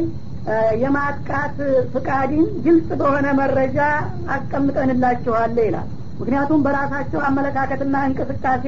የማጥቃት 0.82 1.58
ፍቃድን 1.94 2.46
ግልጽ 2.64 2.90
በሆነ 3.00 3.28
መረጃ 3.40 3.78
አስቀምጠንላችኋለ 4.36 5.58
ይላል። 5.68 5.88
ምክንያቱም 6.20 6.64
በራሳቸው 6.66 7.20
አመለካከትና 7.28 7.96
እንቅስቃሴ 8.08 8.66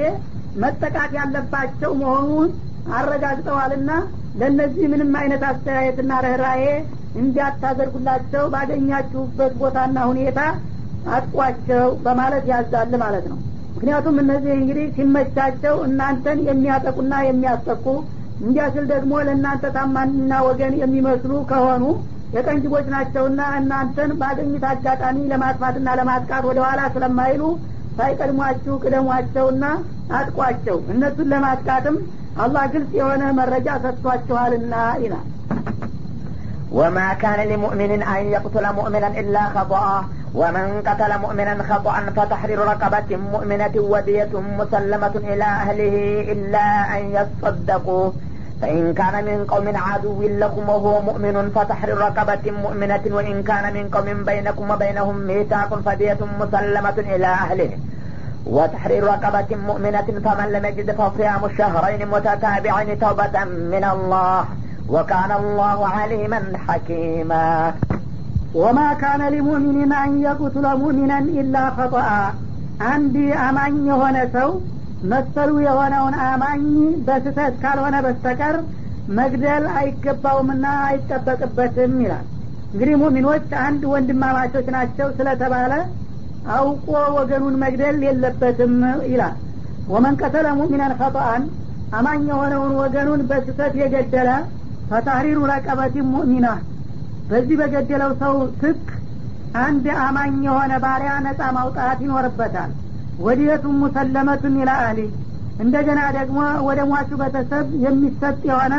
መጠቃት 0.56 1.12
ያለባቸው 1.18 1.92
መሆኑን 2.02 2.48
አረጋግጠዋልና 2.96 3.92
ለእነዚህ 4.40 4.86
ምንም 4.92 5.12
አይነት 5.20 5.44
አስተያየትና 5.50 6.14
ርኅራዬ 6.26 6.64
እንዲያታደርጉላቸው 7.20 8.44
ባገኛችሁበት 8.54 9.54
ቦታና 9.62 9.98
ሁኔታ 10.10 10.40
አጥቋቸው 11.10 11.86
በማለት 12.06 12.46
ያዛል 12.52 12.94
ማለት 13.04 13.26
ነው። 13.32 13.38
ምክንያቱም 13.76 14.16
እነዚህ 14.22 14.52
እንግዲህ 14.58 14.86
ሲመቻቸው 14.96 15.76
እናንተን 15.88 16.40
የሚያጠቁና 16.50 17.14
የሚያስጠቁ 17.28 17.86
እንዲያ 18.45 18.65
ሲል 18.75 18.85
ደግሞ 18.93 19.13
ለእናንተ 19.27 19.65
ታማኝና 19.77 20.33
ወገን 20.49 20.75
የሚመስሉ 20.83 21.33
ከሆኑ 21.51 21.83
የቀንጅቦች 22.37 22.87
ናቸውና 22.95 23.41
እናንተን 23.61 24.11
ባገኙት 24.21 24.65
አጋጣሚ 24.73 25.17
ለማጥፋትና 25.33 25.89
ለማጥቃት 26.01 26.45
ወደ 26.51 26.59
ኋላ 26.67 26.81
ስለማይሉ 26.95 27.43
ሳይቀድሟችሁ 27.99 28.75
ቅደሟቸውና 28.85 29.65
አጥቋቸው 30.19 30.79
እነሱን 30.93 31.29
ለማጥቃትም 31.35 31.97
አላህ 32.45 32.65
ግልጽ 32.75 32.93
የሆነ 33.01 33.23
መረጃ 33.41 33.69
ሰጥቷችኋልና 33.87 34.75
ይላል 35.05 35.27
وما 36.73 37.09
كان 37.15 37.41
لمؤمن 37.49 37.93
أن 38.05 38.23
يقتل 38.27 38.67
مؤمنا 38.73 39.09
إلا 39.21 39.43
خطأ 39.55 39.85
ومن 40.35 40.67
قتل 40.89 41.13
مؤمنا 41.19 41.63
خطأ 41.63 41.97
فتحرير 42.17 42.59
رقبة 42.65 43.11
مؤمنة 43.33 43.75
ودية 43.93 44.33
مسلمة 44.61 45.15
إلى 45.31 45.49
أهله 45.61 45.97
إلا 46.33 46.67
أن 46.95 47.03
يصدقوا 47.17 48.07
فإن 48.62 48.94
كان 48.94 49.26
من 49.26 49.46
قوم 49.48 49.68
عدو 49.76 50.22
لكم 50.22 50.70
وهو 50.70 51.02
مؤمن 51.02 51.52
فتحرير 51.56 51.98
رقبة 51.98 52.52
مؤمنة 52.64 53.02
وإن 53.12 53.44
كان 53.44 53.74
من 53.74 53.90
قوم 53.90 54.24
بينكم 54.24 54.72
وبينهم 54.72 55.16
ميثاق 55.28 55.80
فدية 55.86 56.18
مسلمة 56.40 56.98
إلى 56.98 57.26
أهله. 57.26 57.70
وتحرير 58.46 59.04
رقبة 59.04 59.56
مؤمنة 59.68 60.08
فمن 60.26 60.52
لم 60.52 60.66
يجد 60.66 60.92
فصيام 60.92 61.46
الشهرين 61.46 62.08
متتابعين 62.08 63.00
توبة 63.00 63.44
من 63.74 63.84
الله. 63.94 64.46
وكان 64.90 65.32
الله 65.32 65.88
عليما 65.88 66.42
حكيما. 66.68 67.74
وما 68.54 68.94
كان 68.94 69.22
لمؤمن 69.30 69.94
أن 69.94 70.22
يقتل 70.22 70.78
مؤمنا 70.78 71.20
إلا 71.20 71.70
خطأ. 71.70 72.34
عندي 72.82 73.34
أمان 73.34 73.88
يهون 73.88 74.16
መሰሉ 75.10 75.52
የሆነውን 75.66 76.16
አማኝ 76.26 76.64
በስህተት 77.08 77.56
ካልሆነ 77.64 77.96
በስተቀር 78.06 78.56
መግደል 79.18 79.66
አይገባውምና 79.78 80.66
አይጠበቅበትም 80.86 81.94
ይላል። 82.04 82.26
እንግዲህ 82.72 82.96
ሙሚኖች 83.02 83.50
አንድ 83.66 83.84
ወንድማማቾች 83.92 84.68
ናቸው 84.76 85.08
ስለተባለ 85.18 85.74
አውቆ 86.52 86.88
ወገኑን 87.18 87.56
መግደል 87.64 88.00
የለበትም 88.08 88.74
ይላል። 89.12 89.36
ወመን 89.88 90.16
ቀተለ 90.22 90.48
ሙሚናን 90.60 90.94
ከጠአን 91.00 91.44
አማኝ 91.92 92.22
የሆነውን 92.30 92.74
ወገኑን 92.82 93.22
በስህተት 93.30 93.74
የገደለ 93.82 94.30
ፈታህሪሩ 94.90 95.40
ረቀበት 95.52 95.96
ሙእሚና 96.12 96.48
በዚህ 97.30 97.56
በገደለው 97.62 98.12
ሰው 98.22 98.34
ትክ 98.62 98.84
አንድ 99.60 99.86
አማኝ 100.06 100.34
የሆነ 100.48 100.74
ባሪያ 100.84 101.12
ነጻ 101.26 101.42
ማውጣት 101.58 102.00
ይኖርበታል 102.06 102.72
ወዲየቱን 103.24 103.76
ሙሰለመቱን 103.82 104.56
ኢላ 104.62 104.72
አህሊ 104.82 105.00
እንደገና 105.64 106.00
ደግሞ 106.18 106.38
ወደ 106.68 106.80
ሟቹ 106.90 107.10
ቤተሰብ 107.22 107.68
የሚሰጥ 107.84 108.40
የሆነ 108.50 108.76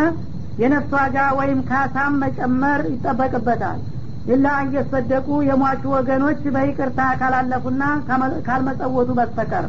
የነፍስ 0.63 0.93
ዋጋ 0.97 1.17
ወይም 1.39 1.61
ካሳም 1.69 2.13
መጨመር 2.23 2.81
ይጠበቅበታል። 2.93 3.79
ኢላ 4.29 4.47
እየሰደቁ 4.65 5.29
የሟቹ 5.49 5.83
ወገኖች 5.95 6.41
በይቅርታ 6.55 7.01
ካላለፉና 7.21 7.83
ካልመጸወቱ 8.49 9.11
በስተቀር። 9.19 9.67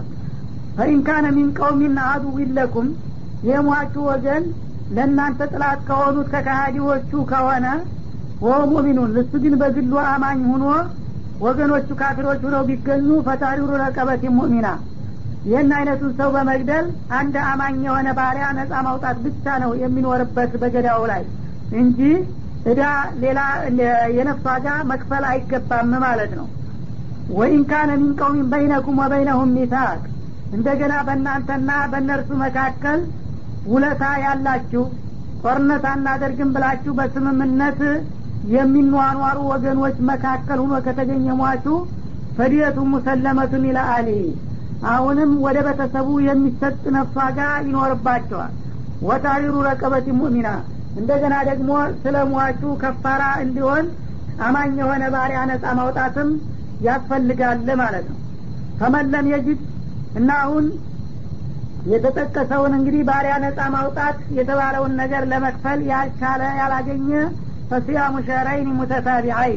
ፈኢንካነ 0.78 1.26
ሚን 1.36 1.50
ቀውሚን 1.60 1.98
አዱዊን 2.06 2.52
ለኩም 2.58 2.88
የሟቹ 3.50 3.96
ወገን 4.10 4.44
ለእናንተ 4.96 5.40
ጥላት 5.54 5.80
ከሆኑት 5.88 6.28
ከካሃዲዎቹ 6.34 7.12
ከሆነ 7.32 7.66
ወ 8.42 8.58
ሙሚኑን 8.72 9.14
እሱ 9.22 9.32
ግን 9.44 9.54
በግሉ 9.62 9.94
አማኝ 10.10 10.42
ሁኖ 10.52 10.66
ወገኖቹ 11.42 11.88
ካፊሮች 12.00 12.40
ሁነው 12.46 12.64
ቢገኙ 12.70 13.10
ፈታሪሩ 13.28 13.70
ረቀበት 13.82 14.24
ሙእሚና። 14.38 14.68
ይህን 15.46 15.70
አይነቱን 15.78 16.12
ሰው 16.20 16.30
በመግደል 16.36 16.86
አንድ 17.18 17.36
አማኝ 17.50 17.76
የሆነ 17.86 18.08
ባሪያ 18.18 18.46
ነጻ 18.58 18.74
ማውጣት 18.88 19.18
ብቻ 19.26 19.46
ነው 19.64 19.72
የሚኖርበት 19.82 20.54
በገዳው 20.62 21.04
ላይ 21.12 21.24
እንጂ 21.80 22.00
እዳ 22.66 22.82
ሌላ 23.24 23.40
የነፍስ 24.18 24.46
ዋጋ 24.50 24.68
መክፈል 24.92 25.24
አይገባም 25.30 25.92
ማለት 26.06 26.32
ነው። 26.40 26.48
ወኢን 27.30 27.64
ካነ 27.70 27.92
ሚን 28.02 28.12
ቀውሚን 28.20 28.48
በይነኩም 28.52 29.00
ወበይነሁም 29.02 29.54
ሚታቅ 29.58 30.02
እንደገና 30.52 30.94
በእናንተና 31.08 31.72
በእነርሱ 31.92 32.30
መካከል 32.44 33.00
ውለታ 33.66 34.04
ያላችሁ 34.24 34.84
ጦርነት 35.42 35.84
አናደርግም 35.92 36.54
ብላችሁ 36.56 36.92
በስምምነት 37.00 37.80
የሚኗኗሩ 38.54 39.38
ወገኖች 39.52 39.96
መካከል 40.10 40.60
ሁኖ 40.64 40.74
ከተገኘ 40.86 41.28
ሟቹ 41.40 41.66
ፈዲየቱ 42.38 42.78
ሙሰለመቱን 42.92 43.64
ኢላ 43.70 43.80
አሊ። 43.94 44.10
አሁንም 44.90 45.32
ወደ 45.46 45.58
ቤተሰቡ 45.68 46.10
የሚሰጥ 46.28 46.82
ነፍስ 46.96 47.16
ዋጋ 47.22 47.40
ይኖርባቸዋል። 47.64 48.54
ወታሪሩ 49.08 49.54
ረቀበት 49.68 50.08
ሙእሚና። 50.20 50.50
እንደገና 51.00 51.36
ደግሞ 51.50 51.72
ስለ 52.04 52.18
ሟቹ 52.32 52.62
ከፋራ 52.84 53.24
እንዲሆን 53.44 53.86
አማኝ 54.46 54.72
የሆነ 54.82 55.04
ባሪያ 55.14 55.40
ነጻ 55.52 55.66
ማውጣትም 55.80 56.30
ያስፈልጋል 56.88 57.70
ማለት 57.82 58.06
ነው። 58.12 58.18
ፈመለም 58.80 59.26
የጅድ 59.32 59.62
እና 60.20 60.30
አሁን 60.44 60.66
የተጠቀሰውን 61.92 62.74
እንግዲህ 62.78 63.02
ባሪያ 63.10 63.34
ነጻ 63.44 63.60
ማውጣት 63.76 64.18
የተባለውን 64.38 64.94
ነገር 65.02 65.24
ለመክፈል 65.32 65.80
ያልቻለ 65.92 66.42
ያላገኘ 66.60 67.10
ፈሲያሙ 67.70 68.16
ሸህረይን 68.28 68.70
ሙተታቢዐይ 68.78 69.54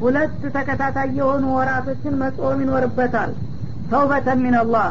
ሁለት 0.00 0.42
ተከታታይ 0.54 1.08
የሆኑ 1.18 1.44
ወራቶችን 1.56 2.14
መጾም 2.20 2.60
ይኖርበታል። 2.62 3.30
ተውበተን 3.90 4.38
ሚንላህ 4.44 4.88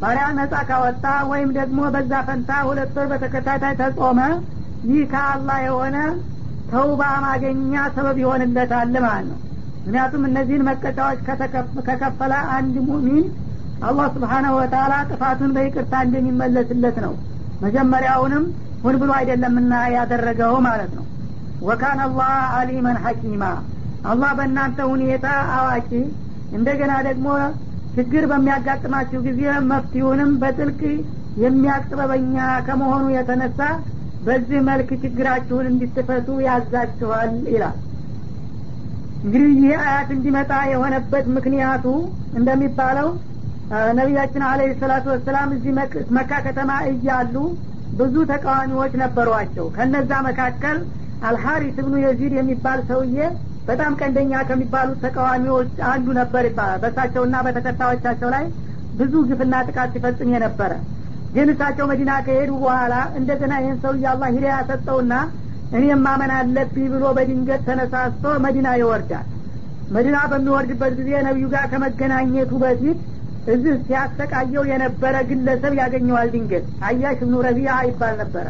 ባሪያ 0.00 0.26
ነጻ 0.36 0.54
ካወጣ 0.68 1.04
ወይም 1.30 1.50
ደግሞ 1.58 1.80
በዛ 1.94 2.12
ፈንታ 2.28 2.50
ሁለት 2.68 2.94
ወር 2.96 3.06
በተከታታይ 3.12 3.74
ተጾመ 3.80 4.20
ይህ 4.88 5.02
ከአላህ 5.12 5.58
የሆነ 5.66 5.96
ተውባ 6.70 7.02
ማገኛ 7.24 7.74
ሰበብ 7.94 8.16
ይሆንለታል 8.22 8.94
ማለት 9.04 9.26
ነው። 9.30 9.38
ምክንያቱም 9.78 10.22
እነዚህን 10.28 10.66
መቀጫዎች 10.68 11.20
ከከፈለ 11.88 12.32
አንድ 12.56 12.74
ሙሚን 12.88 13.24
አላህ 13.82 14.06
ስብሓናሁ 14.16 14.52
ወተላ 14.58 14.92
ጥፋቱን 15.10 15.54
በይቅርታ 15.56 15.94
እንደሚመለስለት 16.06 16.98
ነው። 17.06 17.14
መጀመሪያውንም 17.60 18.44
ሁን 18.84 18.94
ብሎ 19.00 19.10
አይደለምና 19.18 19.72
ያደረገው 19.96 20.54
ማለት 20.66 20.92
ነው 20.98 21.01
ወካን 21.62 21.98
አላህ 22.04 22.30
አሊመን 22.58 22.98
ሐኪማ። 23.04 23.42
አላህ 24.04 24.30
በእናንተ 24.38 24.78
ሁኔታ 24.92 25.26
አዋቂ። 25.56 25.90
እንደገና 26.52 26.92
ደግሞ 27.08 27.26
ችግር 27.96 28.24
በሚያጋጥማችሁ 28.30 29.18
ጊዜ 29.26 29.40
መፍትሁንም 29.70 30.30
በጥልቅ 30.42 30.80
የሚያጥበበኛ 31.42 32.36
ከመሆኑ 32.66 33.04
የተነሳ 33.14 33.60
በዚህ 34.26 34.60
መልክ 34.68 34.90
ችግራችሁን 35.02 35.68
እንዲትፈቱ 35.70 36.28
ያዛችኋል 36.46 37.32
ይላል። 37.52 37.78
እንግዲህ 39.24 39.50
ይህ 39.60 39.74
አያት 39.84 40.08
እንዲመጣ 40.16 40.52
የሆነበት 40.70 41.26
ምክንያቱ 41.36 41.84
እንደሚባለው 42.38 43.08
ነቢያችን 43.98 44.42
አለ 44.48 44.60
ሰላቱ 44.80 45.06
ወሰላም 45.12 45.50
እዚህ 45.56 45.72
መካ 46.16 46.32
ከተማ 46.46 46.70
እያሉ 46.90 47.34
ብዙ 48.00 48.14
ተቃዋሚዎች 48.30 48.92
ነበሯቸው። 49.02 49.66
ከነዛ 49.76 50.10
መካከል 50.28 50.78
አልሐሪስ 51.28 51.76
ብኑ 51.78 51.94
የዚድ 52.02 52.32
የሚባል 52.36 52.80
ሰውዬ 52.88 53.18
በጣም 53.68 53.92
ቀንደኛ 54.00 54.32
ከሚባሉት 54.48 54.98
ተቃዋሚዎች 55.04 55.74
አንዱ 55.90 56.06
ነበር 56.18 56.44
ይባላል። 56.48 56.80
በእሳቸውና 56.82 57.34
በተከታዮቻቸው 57.46 58.30
ላይ 58.34 58.44
ብዙ 58.98 59.12
ግፍና 59.28 59.54
ጥቃት 59.68 59.92
ሲፈጽም 59.94 60.32
የነበረ። 60.34 60.72
ግን 61.34 61.50
እሳቸው 61.52 61.86
መዲና 61.90 62.12
ከሄዱ 62.26 62.50
በኋላ 62.62 62.94
እንደገና 63.18 63.52
ይህን 63.62 63.78
ሰውዬ 63.84 64.04
አላህ 64.10 64.30
ሂዳያ 64.36 64.56
ሰጠውና 64.70 65.14
እኔም 65.76 66.02
ማመን 66.06 66.32
አለብኝ 66.38 66.86
ብሎ 66.94 67.04
በድንገት 67.18 67.62
ተነሳስቶ 67.68 68.24
መዲና 68.44 68.68
ይወርዳል። 68.80 69.28
መዲና 69.90 70.18
በሚወርድበት 70.30 70.92
ጊዜ 70.98 71.10
ነቢዩ 71.28 71.46
ጋር 71.54 71.64
ከመገናኘቱ 71.72 72.52
በፊት 72.62 72.98
እዚህ 73.46 73.74
ሲያሰቃየው 73.86 74.64
የነበረ 74.70 75.14
ግለሰብ 75.30 75.72
ያገኘዋል 75.80 76.28
ድንገት። 76.34 76.66
አያሽ 76.88 77.18
ብኑ 77.22 77.34
ረቢያ 77.46 77.72
ይባል 77.88 78.14
ነበረ 78.22 78.46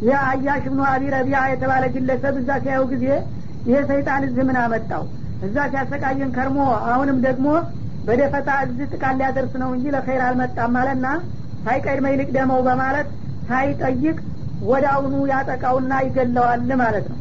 ይህ 0.00 0.16
አያሽ 0.24 0.64
ብኑ 0.66 0.80
አቢ 0.90 1.02
ረቢያ 1.14 1.38
የተባለ 1.52 1.84
ግለሰብ 1.94 2.34
እዛ 2.40 2.50
ሲያዩ 2.64 2.82
ጊዜ 2.92 3.04
ይሄ 3.68 3.76
ሰይጣን 3.90 4.22
እዚህ 4.26 4.42
ምን 4.48 4.56
አመጣው? 4.62 5.04
እዛ 5.46 5.56
ሲያሰቃየን 5.72 6.30
ከርሞ 6.36 6.58
አሁንም 6.90 7.18
ደግሞ 7.26 7.46
በደፈጣ 8.06 8.48
እዚህ 8.66 8.86
ጥቃት 8.92 9.14
ሊያደርስ 9.20 9.54
ነው 9.62 9.70
እንጂ 9.76 9.84
ለኸይር 9.94 10.22
አልመጣም 10.26 10.72
ማለትና 10.76 11.06
ሳይቀድመ 11.64 12.06
ይልቅ 12.12 12.28
ደመው 12.36 12.60
በማለት 12.68 13.08
ሳይጠይቅ 13.48 14.16
ወደ 14.70 14.84
አሁኑ 14.94 15.14
ያጠቃውና 15.32 15.92
ይገለዋል 16.06 16.70
ማለት 16.82 17.06
ነው። 17.10 17.18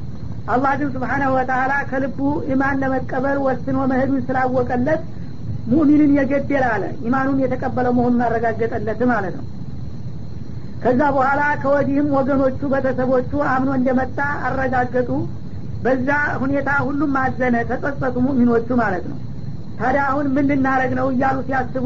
አላህ 0.54 0.74
ግን 0.80 0.90
ስብሓናሁ 0.96 1.30
ወተላ 1.38 1.74
ከልቡ 1.90 2.20
ኢማን 2.54 2.80
ለመቀበል 2.84 3.38
ወስኖ 3.46 3.78
መሄዱን 3.92 4.22
ስላወቀለት 4.28 5.02
ሙእሚንን 5.72 6.12
የገደል 6.18 6.66
አለ። 6.74 6.84
ኢማኑን 7.08 7.38
የተቀበለ 7.44 7.88
መሆኑን 7.98 8.22
አረጋገጠለት 8.28 9.02
ማለት 9.12 9.36
ነው 9.40 9.46
ከዛ 10.86 11.02
በኋላ 11.14 11.42
ከወዲህም 11.62 12.08
ወገኖቹ 12.16 12.60
ቤተሰቦቹ 12.74 13.32
አምኖ 13.52 13.70
እንደመጣ 13.78 14.18
አረጋገጡ። 14.48 15.10
በዛ 15.84 16.10
ሁኔታ 16.42 16.70
ሁሉም 16.86 17.14
አዘነ 17.22 17.56
ተጸጸቱ 17.70 18.16
ሙእሚኖቹ 18.26 18.68
ማለት 18.82 19.06
ነው። 19.12 19.18
ታዲያ 19.80 20.02
አሁን 20.10 20.28
ምን 20.36 20.46
ልናረግ 20.52 20.92
ነው 21.00 21.08
እያሉ 21.14 21.38
ሲያስቡ 21.48 21.86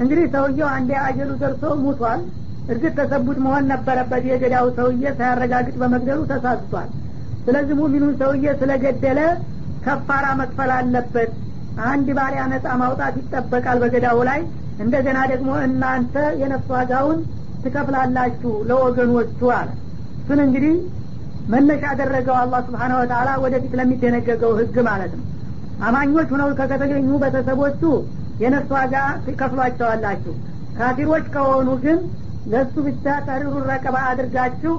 እንግዲህ 0.00 0.26
ሰውየው 0.34 0.68
አንዴ 0.74 0.90
አጀሉ 1.04 1.30
ደርሶ 1.42 1.62
ሙቷል 1.82 2.20
እርግጥ 2.68 2.92
ተሰቡት 2.98 3.38
መሆን 3.44 3.64
ነበረበት። 3.72 4.24
የገዳው 4.30 4.68
ሰውዬ 4.78 5.04
ሳያረጋግጥ 5.18 5.74
በመግደሉ 5.82 6.20
ተሳስቷል። 6.32 6.88
ስለዚህ 7.46 7.76
ሙሚኑን 7.80 8.14
ሰውዬ 8.22 8.54
ስለገደለ 8.60 9.20
ከፋራ 9.84 10.26
መክፈል 10.40 10.70
አለበት። 10.76 11.32
አንድ 11.86 12.08
ባሪያ 12.18 12.42
ነጻ 12.52 12.66
ማውጣት 12.82 13.16
ይጠበቃል 13.20 13.80
በገዳው 13.82 14.20
ላይ። 14.28 14.40
እንደገና 14.84 15.18
ደግሞ 15.32 15.50
እናንተ 15.66 16.14
የነፍስ 16.40 16.70
ዋጋውን 16.74 17.18
ትከፍላላችሁ 17.66 18.52
ለወገኖቹ 18.68 19.40
አለ። 19.56 19.68
እሱን 20.18 20.40
እንግዲህ 20.46 20.74
መነሻ 21.48 21.82
ያደረገው 21.90 22.36
አላህ 22.40 22.60
ስብሓነ 22.66 22.92
ወተላ 23.00 23.28
ወደፊት 23.42 23.72
ለሚደነገገው 23.78 24.52
ህግ 24.60 24.76
ማለት 24.88 25.12
ነው። 25.18 25.24
አማኞች 25.80 26.28
ሁነው 26.34 26.50
ከተገኙ 26.60 27.10
ቤተሰቦቹ 27.22 27.82
የነፍስ 28.42 28.70
ዋጋ 28.76 28.94
ትከፍሏቸዋላችሁ። 29.26 30.34
ካፊሮች 30.78 31.26
ከሆኑ 31.34 31.68
ግን 31.84 31.98
ለእሱ 32.46 32.74
ብቻ 32.86 33.04
ተሪሩ 33.26 33.52
ረቀባ 33.68 33.96
አድርጋችሁ 34.10 34.74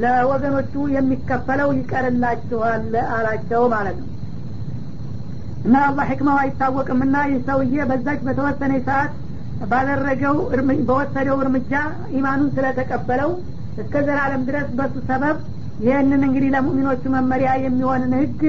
ለወገኖቹ 0.00 0.74
የሚከፈለው 0.94 1.70
ይቀርላችኋል 1.78 2.82
አላቸው 3.14 3.62
ማለት 3.74 3.96
ነው። 4.02 4.08
እና 5.64 5.76
አላህ 5.86 6.04
ሕክማው 6.10 6.36
አይታወቅምና 6.42 7.16
ይህ 7.28 7.40
ሰውዬ 7.48 7.84
በዛች 7.90 8.20
በተወሰነ 8.26 8.74
ሰዓት 8.86 9.12
ባደረገው 9.66 10.36
በወሰደው 10.88 11.38
እርምጃ 11.44 11.72
ኢማኑን 12.18 12.50
ስለተቀበለው 12.56 13.30
እስከ 13.82 13.94
ዘላለም 14.06 14.42
ድረስ 14.48 14.68
በሱ 14.78 14.94
ሰበብ 15.08 15.36
ይህንን 15.84 16.22
እንግዲህ 16.28 16.50
ለሙእሚኖቹ 16.54 17.02
መመሪያ 17.14 17.50
የሚሆንን 17.64 18.12
ህግ 18.20 18.40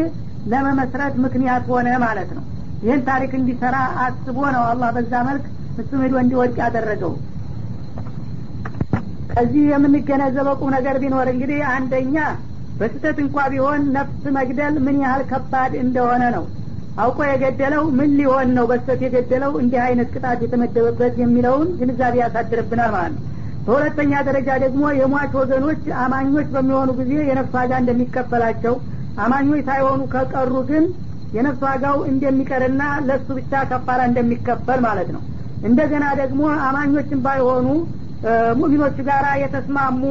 ለመመስረት 0.52 1.16
ምክንያት 1.26 1.66
ሆነ 1.74 1.90
ማለት 2.06 2.30
ነው። 2.38 2.44
ይህን 2.84 3.02
ታሪክ 3.10 3.32
እንዲሰራ 3.40 3.76
አስቦ 4.04 4.38
ነው 4.56 4.64
አላህ 4.70 4.90
በዛ 4.96 5.14
መልክ 5.30 5.46
እሱም 5.82 6.02
ሄዶ 6.04 6.16
እንዲወድቅ 6.22 6.58
ያደረገው። 6.64 7.14
ከዚህ 9.34 9.66
የምንገነዘበው 9.72 10.56
ቁም 10.62 10.72
ነገር 10.76 10.96
ቢኖር 11.04 11.28
እንግዲህ 11.34 11.60
አንደኛ 11.74 12.18
በስህተት 12.80 13.18
እንኳ 13.24 13.38
ቢሆን 13.54 13.82
ነፍስ 13.96 14.24
መግደል 14.38 14.76
ምን 14.86 14.98
ያህል 15.04 15.24
ከባድ 15.32 15.74
እንደሆነ 15.84 16.24
ነው 16.36 16.46
አውቆ 17.00 17.20
የገደለው 17.28 17.84
ምን 17.98 18.12
ሊሆን 18.20 18.48
ነው? 18.58 18.66
በስተት 18.72 19.00
የገደለው 19.06 19.52
እንዲህ 19.62 19.80
አይነት 19.86 20.08
ቅጣት 20.16 20.40
የተመደበበት 20.46 21.14
የሚለውን 21.22 21.68
ግንዛቤ 21.80 22.16
ያሳድርብናል 22.24 22.92
ማለት 22.96 23.14
ነው። 23.16 23.24
በሁለተኛ 23.68 24.12
ደረጃ 24.28 24.50
ደግሞ 24.64 24.84
የሟች 25.00 25.32
ወገኖች 25.40 25.82
አማኞች 26.04 26.48
በሚሆኑ 26.54 26.90
ጊዜ 27.00 27.12
የነፍስ 27.30 27.54
ዋጋ 27.58 27.72
እንደሚከፈላቸው 27.82 28.76
አማኞች 29.18 29.62
ሳይሆኑ 29.70 30.02
ከቀሩ 30.14 30.54
ግን 30.70 30.86
የነፍስ 31.34 31.62
ዋጋው 31.68 31.98
እንደሚቀርና 32.12 32.84
ለሱ 33.08 33.28
ብቻ 33.40 33.62
ከፋራ 33.72 34.00
እንደሚከፈል 34.10 34.80
ማለት 34.88 35.10
ነው። 35.16 35.22
እንደገና 35.64 36.06
ደግሞ 36.22 36.42
አማኞችን 36.68 37.20
ባይሆኑ 37.26 37.68
ሙሚኖቹ 38.60 38.98
ጋር 39.10 39.26
የተስማሙ 39.44 40.02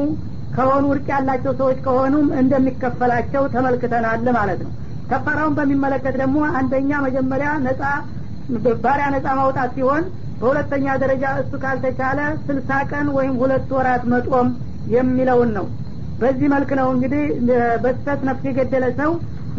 ከሆኑ 0.53 0.85
እርቅ 0.93 1.07
ያላቸው 1.13 1.51
ሰዎች 1.59 1.79
ከሆኑም 1.85 2.27
እንደሚከፈላቸው 2.41 3.43
ተመልክተናል 3.53 4.27
ማለት 4.37 4.61
ነው 4.65 4.71
ከፋራውን 5.09 5.57
በሚመለከት 5.57 6.15
ደግሞ 6.21 6.39
አንደኛ 6.59 6.91
መጀመሪያ 7.05 7.51
ነጻ 7.65 7.81
ባሪያ 8.83 9.05
ነጻ 9.15 9.27
ማውጣት 9.39 9.71
ሲሆን 9.75 10.03
በሁለተኛ 10.41 10.85
ደረጃ 11.01 11.25
እሱ 11.41 11.53
ካልተቻለ 11.63 12.19
ስልሳ 12.45 12.69
ቀን 12.91 13.07
ወይም 13.17 13.33
ሁለት 13.41 13.69
ወራት 13.77 14.03
መጦም 14.13 14.49
የሚለውን 14.93 15.49
ነው። 15.57 15.65
በዚህ 16.21 16.47
መልክ 16.53 16.71
ነው 16.79 16.87
እንግዲህ 16.93 17.23
በስተት 17.83 18.21
ነፍስ 18.29 18.45
የገደለ 18.49 18.85
ሰው 19.01 19.11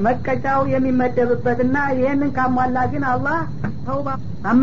መቀጫው 0.07 0.61
የሚመደብበትና 0.73 1.77
ይህንን 1.99 2.31
ካሟላ 2.37 2.79
ግን 2.93 3.05
አላህ 3.13 3.39
ተውባ 3.87 4.09